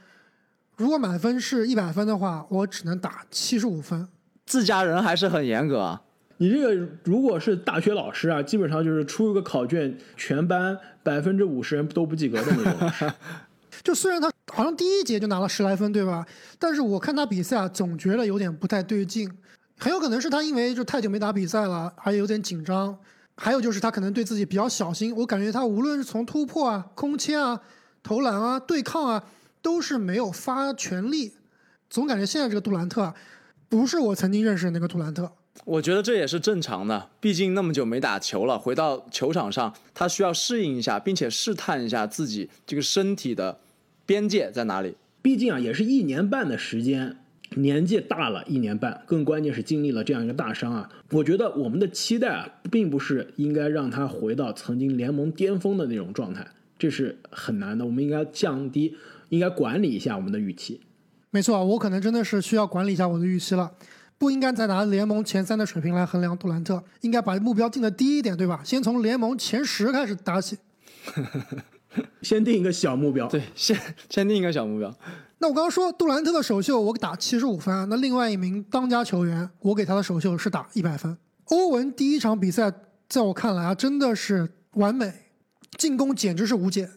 [0.76, 4.08] 如果满分是一百分的话，我只能打七十五分。
[4.46, 6.02] 自家人还是很严格啊！
[6.38, 13.12] 你这个如果是大学老师啊，基本上就是出一个考卷，全班百分之五十人都不及格的那种。
[13.82, 16.26] 就虽然他好像第一节就拿了十来分，对吧？
[16.58, 19.30] 但是我看他比赛啊，总觉得有点不太对劲。
[19.78, 22.96] 很有可能是他因为就太久没打比赛了，还有点紧张。
[23.36, 25.14] 还有就是他可能对自己比较小心。
[25.16, 27.60] 我感觉他无论是从突破啊、空切啊。
[28.02, 29.24] 投篮啊，对抗啊，
[29.60, 31.32] 都是没有发全力，
[31.88, 33.14] 总感觉现在这个杜兰特啊
[33.68, 35.32] 不是我曾经认识的那个杜兰特。
[35.64, 43.60] 我觉得这也是正常的，毕竟那么久没打球了，回到球场上，他需要适应一下，并且试探一下自己这个身体的
[44.06, 44.96] 边界在哪里。
[45.20, 47.18] 毕竟啊，也是一年半的时间，
[47.50, 50.88] 年纪大了一年半，更关键是经历了这样一个大伤啊。
[51.10, 56.44] 我觉得我们的期待啊，并不是应该让他回到曾经联盟巅峰的那种状态，
[56.82, 57.86] 这是很难的。
[57.86, 58.96] 我们应该降低，
[59.28, 60.80] 应该管理一下我们的预期。
[61.30, 63.72] 没错，我可能真的是需要管理一下我的预期了，
[64.18, 68.60] 不应该再拿联盟前三的水平来衡量杜兰特，应该把目标定的低一点，对吧？
[68.64, 70.58] 先从联盟前十开始打起。
[72.20, 73.78] 先定一个小目标，对，先
[74.10, 74.92] 先定一个小目标。
[75.38, 81.16] 那我刚刚说杜兰特的首秀我打七十五分，那另外一名当家球员我给他的首秀是打一百分。
[81.46, 82.72] 欧文第一场比赛
[83.08, 85.12] 在我看来啊真的是完美，
[85.78, 86.88] 进攻简直是无解，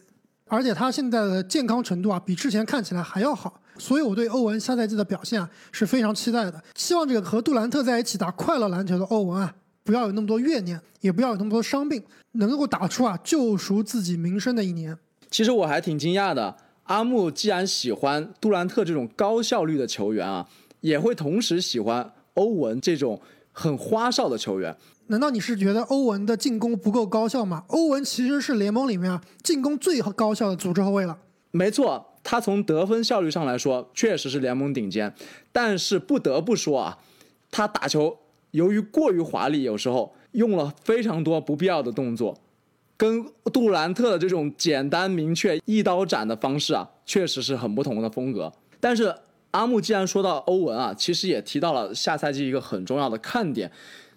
[0.48, 6.62] 而且他现在的健康程度啊比之前看起来还要好，所以我对欧文下赛季的表现啊是非常期待的。
[6.74, 14.96] 希望这个和杜兰特在一起打快乐篮球的欧文啊不要有那么多怨念，也不要有那么多伤病，能够打出啊救赎自己名声的一年。
[15.30, 20.46] 其实我还挺惊讶的，阿木既然喜欢杜兰特这种高效率的球员啊，
[20.80, 23.20] 也会同时喜欢欧文这种
[23.52, 24.76] 很花哨的球员。
[25.08, 27.64] 难道你是觉得欧文的进攻不够高效吗？
[27.68, 31.18] 欧文其实是联盟里面啊进攻最高效的组织后卫了。
[31.52, 35.14] 没错，他从得分效率上来说，确实是联盟顶尖。
[35.52, 36.98] 但是不得不说啊，
[37.50, 38.18] 他打球
[38.50, 42.36] 由于过于华丽，有时候用了非常多不必要的动作。
[42.98, 48.52] 跟杜兰特的这种简单明确、一刀斩的方式啊，确实是很不同的风格。
[48.80, 49.14] 但是
[49.50, 53.70] 阿木既然说到欧文啊，其实也提到了下赛季一个很重要的看点，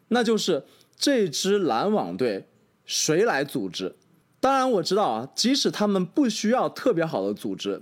[0.10, 0.64] 那就是
[1.00, 2.50] 这支篮网队
[2.86, 3.96] 谁来组织？
[4.42, 7.82] 当然我知道啊，即使他们不需要特别好的组织，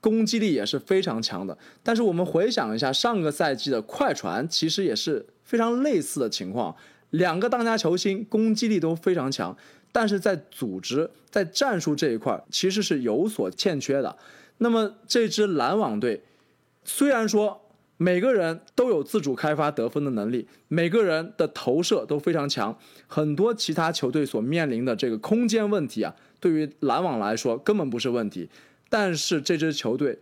[0.00, 1.56] 攻击力也是非常强的。
[1.82, 6.76] 但是我们回想一下上个赛季的快船，其实也是非常类似的情况，
[7.10, 9.56] 两个当家球星攻击力都非常强。
[9.90, 14.18] 但是在组织、在战术这一块，其实是有所欠缺的。
[14.58, 16.22] 那么这支篮网队，
[16.84, 17.67] 虽然说
[17.98, 22.74] 每个人都有自主开发得分的能力，每个人的投射都非常强，
[23.06, 28.48] 很多其他球队所面临的这个空间问题啊，对于篮网来说根本不是问题。
[28.88, 30.18] 但是这支球队，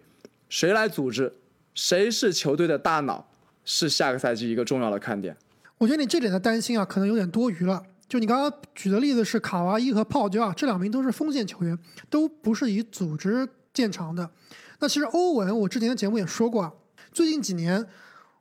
[0.49, 1.33] 谁来组织，
[1.75, 3.29] 谁是球队的大脑，
[3.65, 5.37] 是下个赛季一个重要的看点。
[5.79, 7.83] 我觉得你这点的担心啊，可能有点多余了。
[8.09, 14.31] 就你刚刚举的例子是卡哇伊和泡椒啊，这两名都是锋线球员，都不是以组织见长的。
[14.79, 16.73] 那其实欧文，我之前的节目也说过啊，
[17.17, 17.83] 最近几年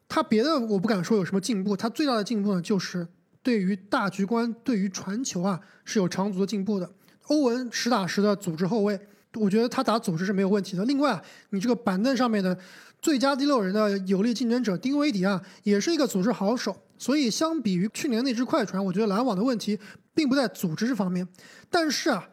[0.10, 3.08] 他别的我不敢说有什么进步，他最大的进步呢就是
[3.42, 6.92] 对于大局观、对于传球啊是有长足的进步的。
[7.28, 9.00] 欧文实打实的组织后卫，
[9.36, 10.84] 我觉得他打组织是没有问题的。
[10.84, 12.58] 另外，你这个板凳上面的
[13.02, 16.76] 最佳第六人的有力竞争者丁威迪啊，也是一个组织好手。
[16.98, 19.80] 所以，相比于去年那支快船，我觉得篮网的问题
[20.14, 21.26] 并不在组织这方面。
[21.70, 22.28] 但是啊，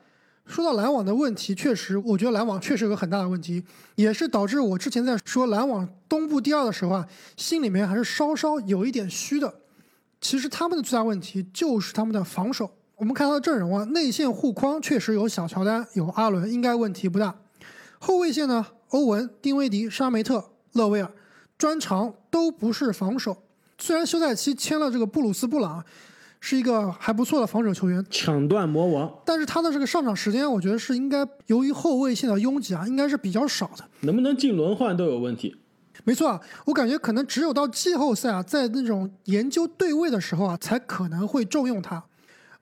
[0.47, 3.63] 说到篮网的问题，确实，我觉得篮网确实有个很大的问题，
[3.95, 9.55] 也是导致我之前在说篮网东部第二的时候啊，心里面还是稍稍有一点虚的。
[10.21, 12.71] 其实他们的最大问题就是他们的防守。
[12.97, 17.35] 我们看他的阵容啊，内线护框确实有小乔丹、有阿伦，应该问题不大。
[17.99, 21.11] 后卫线呢，欧文、丁威迪、沙梅特、勒维尔，
[21.57, 23.37] 专长都不是防守。
[23.79, 25.85] 虽然休赛期签了这个布鲁斯布朗，
[26.45, 35.57] 是一个还不错的防守球员，抢断魔王，但是他的这个上场时间，我觉得是应该由于后卫线的拥挤啊，应该是比较少的，能不能进轮换都有问题。
[36.03, 42.03] 没错啊，我感觉可能只有到季后赛啊，在那种研究对位的时候啊，才可能会重用他。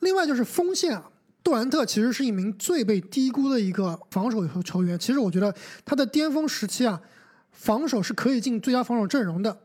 [0.01, 1.11] 另外就是锋线啊，
[1.43, 4.99] 杜兰特其实是一名最被低估的一个防守球员。
[4.99, 5.55] 其实我觉得
[5.87, 7.01] 他的巅峰时期啊，
[7.51, 9.57] 防守是可以进最佳防守阵容的。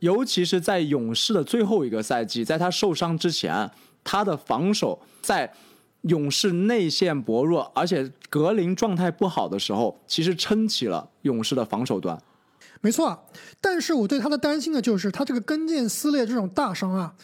[0.00, 3.70] 尤其是在勇士的最后一个赛季，在他受伤之前，
[4.02, 5.50] 他的防守在
[6.02, 12.20] 勇士内线薄弱，而且格林状态不好的时候，其实撑起了勇士的防守端。
[12.80, 13.26] 没错，
[13.60, 17.14] 但是我对他的担心呢，就是他这个跟腱撕裂这种大伤啊，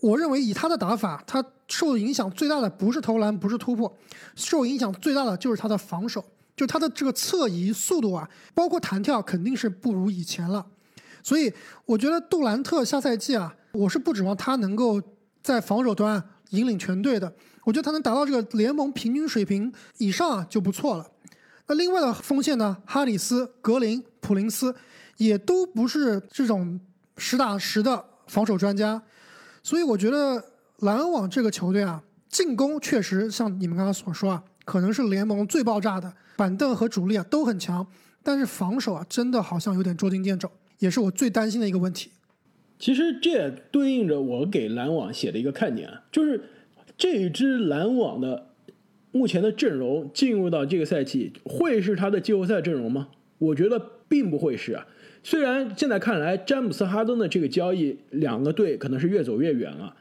[0.00, 3.92] 我认为以他的打法，他受影响最大的不是投篮，不是突破，
[4.36, 6.24] 受影响最大的就是他的防守，
[6.56, 10.64] 就他的这个侧移速度啊，包括弹跳肯定是不如以前了。
[11.22, 11.52] 所以
[11.84, 15.00] 我觉得杜兰特下赛季啊，我是不指望他能够
[15.42, 17.32] 在防守端引领全队的。
[17.64, 21.06] 我觉得他能达到这个联盟平均水平以上啊就不错了。
[21.66, 24.74] 那另外的锋线呢，哈里斯、格林、普林斯
[25.18, 26.80] 也都不是这种
[27.16, 29.00] 实打实的防守专家。
[29.62, 30.42] 所以我觉得
[30.78, 37.86] 篮网这个球队啊，进攻确实像你们刚刚所说啊，可能是联盟最爆炸的，板凳和主力啊都很强，
[38.22, 40.50] 但是防守啊真的好像有点捉襟见肘。
[40.80, 42.10] 也是我最担心的一个问题。
[42.78, 46.42] 其实这也对应着我给篮网写的一个看点啊，就是
[46.98, 48.48] 这支篮网的
[49.12, 53.08] 目前的阵容进入到这个赛季会是他的季后赛阵容吗？
[53.38, 53.78] 我觉得
[54.08, 54.86] 并不会是啊。
[55.22, 59.94] 虽然现在看来詹姆斯哈登的这个交易，两个队可能是越走越远了。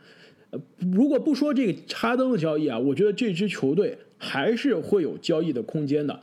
[0.51, 0.59] 呃，
[0.93, 6.21] 如果不说这个哈登的交易啊，我觉得这支球队还是会有交易的空间的。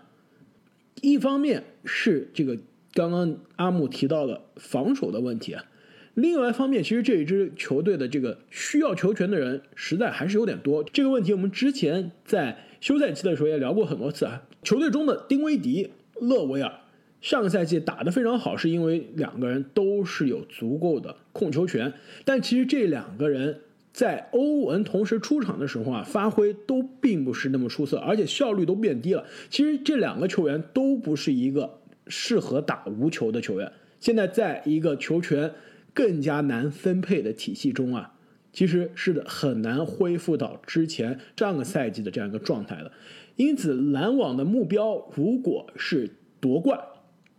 [1.03, 2.57] 一方面是这个
[2.97, 5.67] 刚刚阿木提到的防守的问题啊。
[6.15, 10.83] 另外一方面，其实这一支球队的这个需要球权的人实在还是有点多。
[10.83, 14.45] 这个问题我们之前在休赛期的时候也聊过很多次啊。
[14.63, 16.73] 球队中的丁威迪、勒维尔
[17.21, 21.93] 上个赛季打得非常好，是因为两个人都是有足够的控球权。
[22.25, 23.61] 但其实这两个人
[23.93, 29.27] 在欧文同时出场的时候啊，发挥都并不是那么出色，而且效率都变低了。
[29.51, 33.73] 其实这两个球员都不是一个适合打无球的球员。
[34.01, 35.53] 现在在一个球权。
[35.97, 38.13] 更加难分配的体系中啊，
[38.53, 42.93] 其实是很难恢复到之前上个赛季的这样一个状态的。
[43.37, 46.79] 因此，篮网的目标如果是夺冠，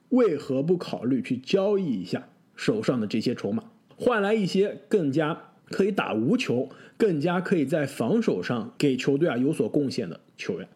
[0.10, 3.66] 为何不考虑去交易一下手上的这些筹码，
[3.96, 10.68] 换来一些更加可以打无球、更加可以在防守上给球队啊有所贡献的球员？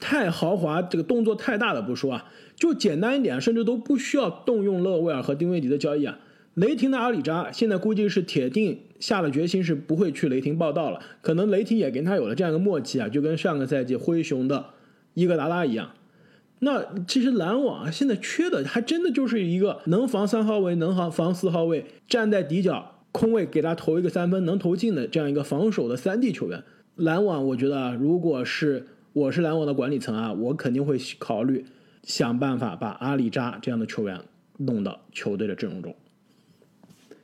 [0.00, 2.24] 太豪华，这个动作太大的不说啊，
[2.56, 6.18] 就简单一点，甚至都不需要动用勒维尔和丁威迪的交易啊。
[6.54, 11.00] 雷霆的阿里扎现在估计是铁定下了决心，是不会去雷霆报道了。
[11.22, 14.66] 可能雷霆也跟他有了这样一个默契啊，就跟上个赛季灰熊的
[15.14, 15.92] 伊戈达拉一样。
[16.58, 26.62] 那其实篮网啊，现在缺的还真的就是一个能防三号位、能防防四号位、站在底角空位给他投一个三分能投进的这样一个防守的三 D 球员。
[26.96, 31.66] 篮网，我觉得啊，如果是我是篮网的管理层啊，我肯定会考虑
[32.04, 34.20] 想办法把阿里扎这样的球员
[34.58, 35.94] 弄到球队的阵容中。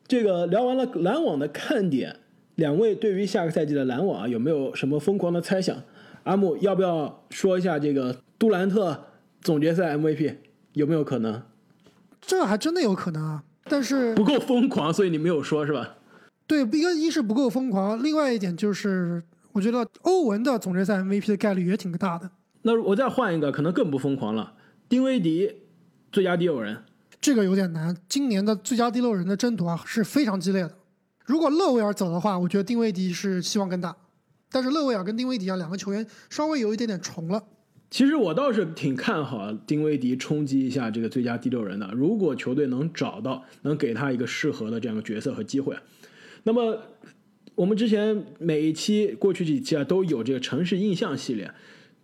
[0.09, 2.17] 这个聊完了篮网的看点，
[2.57, 5.77] 两位对于下个赛季的篮网啊有没有什么疯狂的猜想？
[6.25, 9.05] 阿木要不要说一下这个杜兰特
[9.41, 10.35] 总决赛 MVP
[10.73, 11.43] 有没有可能？
[12.21, 15.99] 这还真的有可能啊，但是不够疯狂，所以你没有说是吧？
[16.49, 19.23] 对，一个一是不够疯狂，另外一点就是
[19.57, 22.31] 我觉得欧文的总决赛 MVP 的概率也挺大的。
[22.61, 24.53] 那我再换一个，可能更不疯狂了，
[24.87, 25.51] 丁威迪
[26.13, 26.85] 最佳第六人。
[27.23, 27.97] 这个有点难。
[28.07, 30.77] 今年的最佳第六人的争夺啊是非常激烈的。
[31.25, 33.97] 如果勒维尔走的话，我觉得丁威迪是希望更大。
[34.51, 37.43] 但是勒维尔跟丁威迪啊两个球员稍微有一点点重了。
[37.91, 41.91] 其实我倒是挺看好丁威迪冲击一下这个最佳第六人的。
[41.95, 45.75] 如果球队能找到能给他一个适合的这样的角色和机会，
[46.43, 46.79] 那么
[47.57, 51.51] 我们之前每一期过去几期啊都有这个城市印象系列。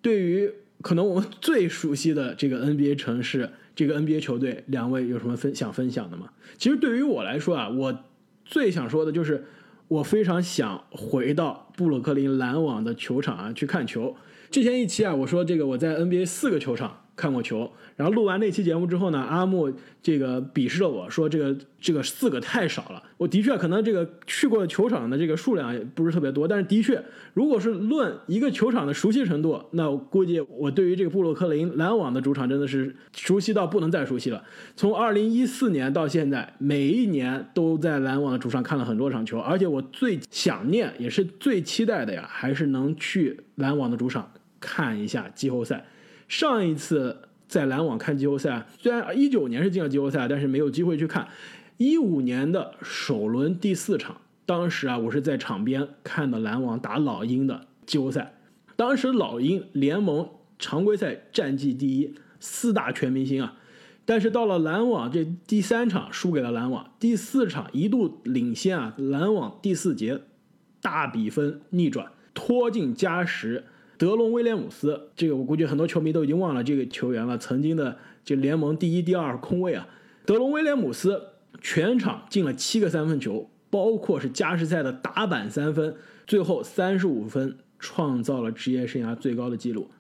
[0.01, 0.51] 对于
[0.81, 3.51] 可能我们最熟悉的这个 NBA 城市。
[3.75, 6.29] 这个 NBA 球队，两位有什么分想分享的吗？
[6.59, 8.05] 其实对于我来说啊，我
[8.45, 9.47] 最想说的就是，
[9.89, 14.15] 我非常想回到布鲁克林篮网的球场啊去看球。
[14.51, 17.71] 之前一期啊，我说这个我在 NBA 四个球场看过球。
[17.97, 23.03] 然后录完那期节目之后呢，阿木这个鄙视了我说这个这个四个太少了。
[23.17, 27.01] 我的确可能这个去过球场的这个数量也不是特别多，但是的确，
[27.35, 34.43] 如果是论一个球场的熟悉程度，那我估计我对于这个布鲁克林篮网的主场真的是熟悉到不能再熟悉了。
[34.75, 45.85] 从二零一四年到现在，每一年都在篮网的主场看了很多场球，而且我最想念也是最期待的呀，还是能去篮网的主场看一下季后赛。
[46.33, 47.28] 上一次。
[47.47, 51.28] 在篮网看季后赛，虽然一九年是进了季后赛，但是没有机会去看
[51.76, 54.22] 一五年的首轮第四场。
[54.47, 58.33] 当时啊，我是在场边看的篮网打老鹰的季后赛。
[58.74, 63.59] 当时老鹰联盟常规赛战绩第一，四大全明星啊。
[64.07, 70.22] 但是到了篮网这第三场输给了篮网，第四场一度领先啊，篮网第四节
[70.80, 73.66] 大比分逆转，拖进加时。
[73.99, 77.38] 德隆威廉姆斯，这个我估计很多球迷都已经忘了这个球员了。
[77.38, 79.86] 曾经的这联盟第一、第二空位啊，
[80.26, 81.22] 德隆威廉姆斯
[81.61, 85.95] 全场进了七个三分球，包括是加时赛的打板三分，
[86.26, 89.90] 最后三十五分创造了职业生涯最高的纪录，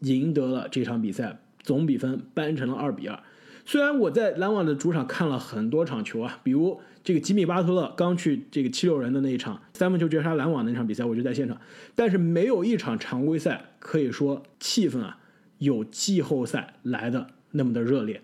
[0.00, 3.18] 赢得了这场比赛，总比分扳成了二比二。
[3.66, 11.60] 虽然我在篮网的主场看了很多场球啊，比如这个吉米巴特勒刚去这个七六人的那一场三分球绝杀篮网那场比赛，我就在现场，
[11.94, 15.18] 但是没有一场常规赛可以说气氛啊
[15.58, 18.22] 有季后赛来的那么的热烈。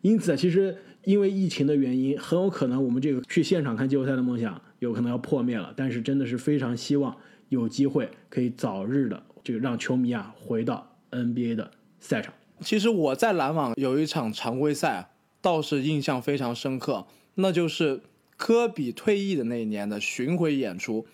[0.00, 5.72] 因此啊，其实因为疫情的原因，很有可能我们这个去现场看季后赛的梦想有可能要破灭了。
[5.76, 7.14] 但是真的是非常希望
[7.50, 11.70] 有机会可以早日的这个让球迷啊回到 NBA 的
[12.00, 12.32] 赛场。
[12.60, 15.10] 其实我在篮网有一场常规赛，
[15.42, 18.00] 倒是印象非常深刻，那就是
[18.42, 21.06] 科比退役的那一年的巡回演出，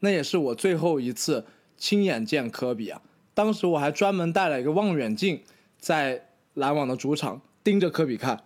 [0.00, 1.44] 那也是我最后一次
[1.76, 3.00] 亲眼见科比啊。
[3.34, 5.38] 当时我还专门带了一个望远镜，
[5.78, 8.42] 在篮网的主场盯着科比看。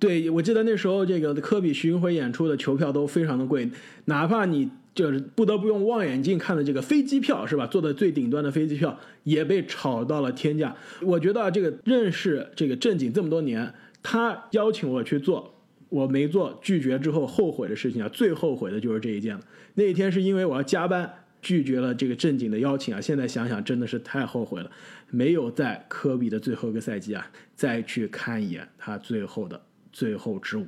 [0.00, 3.70] 对，我记得那时候这个科比巡回演出的球票都非常的贵，
[4.06, 7.64] 哪怕你就是不得不用望远镜看的这个飞机票是吧？
[7.68, 10.74] 坐的最顶端的飞机票也被炒到了天价。
[11.00, 13.72] 我觉得这个认识这个正经这么多年，
[14.02, 15.54] 他邀请我去做，
[15.88, 19.42] 我没做，拒绝之后后悔的事情啊，最后悔的就是这一件了。
[19.74, 23.00] 那一天是因为我要加班，拒绝了这个正经的邀请啊。
[23.00, 24.70] 现在想想真的是太后悔了，
[25.10, 29.60] 没有在科比的最后一个赛季啊，再去看一眼他最后的。
[29.90, 30.66] 最后之舞。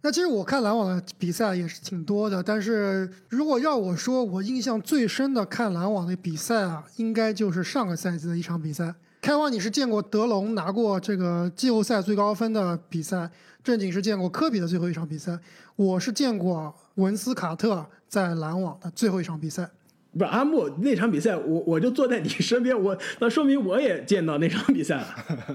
[0.00, 8.94] 那其实我看篮网的比赛也是挺多的，但是如果要我说，我印象最深的看篮网的比赛啊，应该就是上个赛季的一场比赛。
[9.24, 13.30] 开花，你是见过德隆拿过这个季后赛最高分的比赛，
[13.62, 15.38] 正经是见过科比的最后一场比赛，
[15.76, 19.66] 我是见过文斯卡特在篮网的最后一场比赛。
[20.12, 25.06] 不是阿木那场比赛，我我就坐在你身边，我那说明我也见到那场比赛了。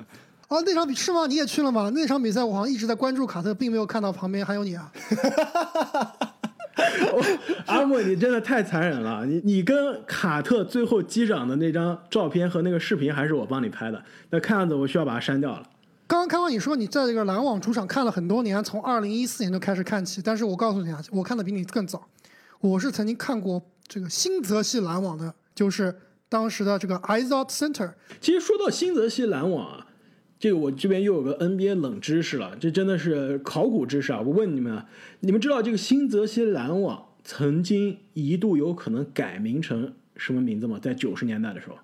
[0.50, 1.28] 哦，那场比是吗？
[1.28, 1.92] 你也去了吗？
[1.94, 4.92] 那场比赛我好像一直在关注卡特，并没有看到旁边还有你啊。
[7.68, 9.26] 阿莫，你真的太残忍了！
[9.26, 15.64] 你你跟卡特最后击掌的那张照片和那个视频还是我帮你拍的，那看样子我需要把它删掉了。
[16.08, 22.08] 刚刚看完你说你在这个篮网主场看了很多年，从二零一四年就开始看起，但是我告诉你啊，我看的比你更早。
[22.60, 25.96] 我是曾经看过这个新泽西篮网的，就是
[26.28, 27.92] 当时的这个 Izot Center。
[28.20, 29.86] 其实说到新泽西篮网啊。
[30.40, 34.22] 这个我这边又有个 NBA 冷知识了，这真的是考古知识啊！
[34.22, 34.86] 我问你们，
[35.20, 40.80] 你们知道这个新泽西篮网曾经一度有可能改名成什么名字吗？
[40.82, 41.76] 在九十年代的时候，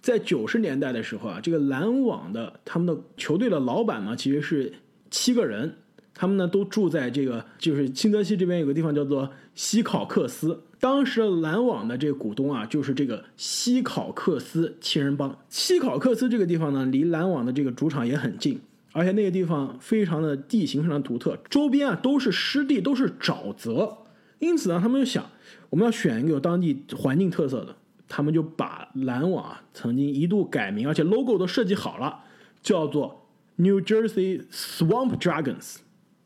[0.00, 4.72] 在九十年代的时候啊，这个篮网的他们的球队的老板呢，其实是
[5.10, 5.74] 七个人。
[6.16, 10.62] 他们呢都住在这个，就是新泽西这边有个地方叫做西考克斯。
[10.84, 15.34] 当时篮网的这个股东啊，就是这个西考克斯七人帮。
[15.48, 18.60] 西考克斯这个地方呢，离篮网的这个主场也很近，
[18.92, 23.96] 而且那个地方非常的地形非常独特，周边啊都是湿地，都是沼泽。
[24.40, 25.24] 因此呢，他们就想，
[25.70, 27.74] 我们要选一个有当地环境特色的，
[28.06, 32.24] 他们就把篮网啊曾经一度改名，而且 logo 都设计好了，
[32.62, 33.26] 叫做
[33.56, 35.76] New Jersey Swamp Dragons。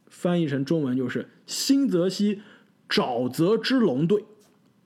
[0.08, 2.40] 翻译成中文就是新泽西
[2.88, 4.24] 沼泽之龙队，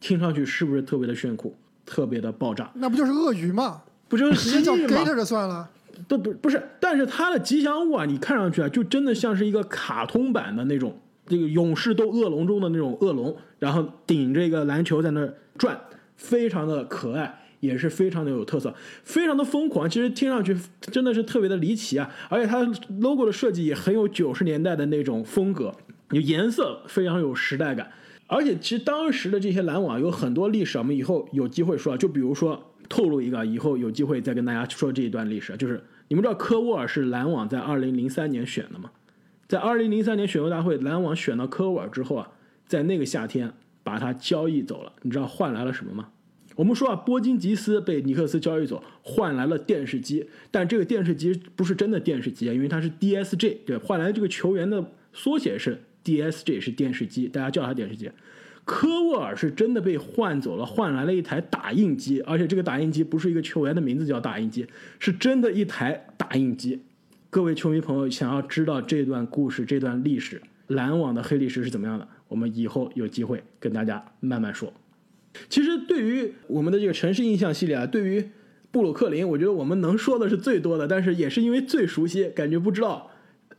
[0.03, 2.71] 听上去是不是特别的炫酷，特别的爆炸？
[2.75, 3.81] 那不就是鳄鱼吗？
[4.09, 5.71] 不就是直接叫 Gator 就算了。
[6.09, 15.81] 都不不是，但是它的吉祥物啊，你看上去啊，就真的像是一个卡通版的那种，这个勇士斗恶龙中的那种恶龙，然后顶着一个篮球在那儿转，
[16.17, 17.39] 非常的可爱。
[17.61, 18.75] 也是非常的有特色，
[19.05, 19.89] 非常的疯狂。
[19.89, 22.11] 其实听上去真的是特别的离奇啊！
[22.29, 22.61] 而且它
[22.99, 25.73] logo 的设计也很有九十年代的那种风格，
[26.11, 27.89] 有颜色非常有时代感。
[28.27, 31.97] 而且其实当时的这些篮网有很多历史，我们以后有机会说。
[31.97, 35.57] 就比如说透露一个，以后有机会再跟大家说这一段历史。
[35.57, 38.91] 就是你们知道科沃尔是篮网在二零零三年选的吗？
[39.47, 42.31] 在二零零三年选秀大会，篮网选到科沃尔之后啊，
[42.67, 43.53] 在那个夏天
[43.83, 44.93] 把他交易走了。
[45.03, 46.09] 你知道换来了什么吗？
[46.57, 58.11] 我们说啊，波金吉斯被尼克斯交易走，换来了电视机，但这个电视机不是真的电视机啊，因为它是 DSG，对，换来这个球员的缩写是 DSG，是电视机，大家叫它电视机。
[58.65, 64.67] 科沃尔是真的被换走了，换来了一台打印机，而且这个打印机不是一个球员的名字叫打印机，
[65.01, 66.81] 是真的一台打印机。
[67.29, 72.07] 各位球迷朋友，想要知道这段故事、这段历史，篮网的黑历史是怎么样的？
[72.29, 74.73] 我们以后有机会跟大家慢慢说。
[75.49, 78.25] 其实对于我们的这个城市印象系列啊，对于
[78.71, 83.11] 布鲁克林，我觉得我们能说的是最多的，但是也是因为最熟悉，感觉不知道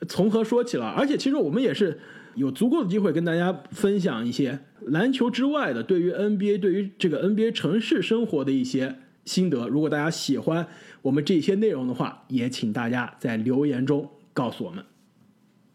[0.07, 0.85] 从何说起了。
[0.87, 1.99] 而且其实我们也是
[2.36, 9.67] 有足够的机会跟大家分享一些篮球之外的对于 NBA、对于这个 NBA 城市生活的一些心得。
[9.67, 10.67] 如果大家喜欢
[11.01, 14.84] 我们这些内容的话，也请大家在留言中告诉我们。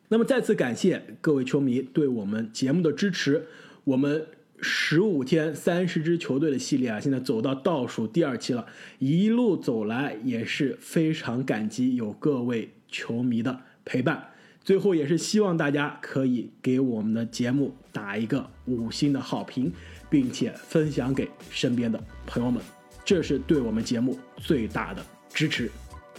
[0.09, 3.46] 那么再次感谢各位球迷对我们节目的支持，
[3.84, 4.26] 我们。
[4.61, 8.66] 十五天三十支球队的系列啊，现在走到倒数第二期了，
[8.98, 14.30] 一路走来也是非常感激有各位球迷的陪伴。
[14.68, 19.72] 最后也是希望大家可以给我们的节目打一个五星的好评，
[20.10, 22.62] 并且分享给身边的朋友们，
[23.02, 25.02] 这是对我们节目最大的
[25.32, 25.70] 支持。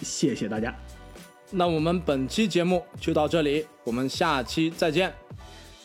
[0.02, 0.76] 谢谢大家。
[1.52, 5.14] 那我们本期节目就到这里，我们下期再见。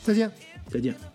[0.02, 0.32] 再见，
[0.66, 1.13] 再见。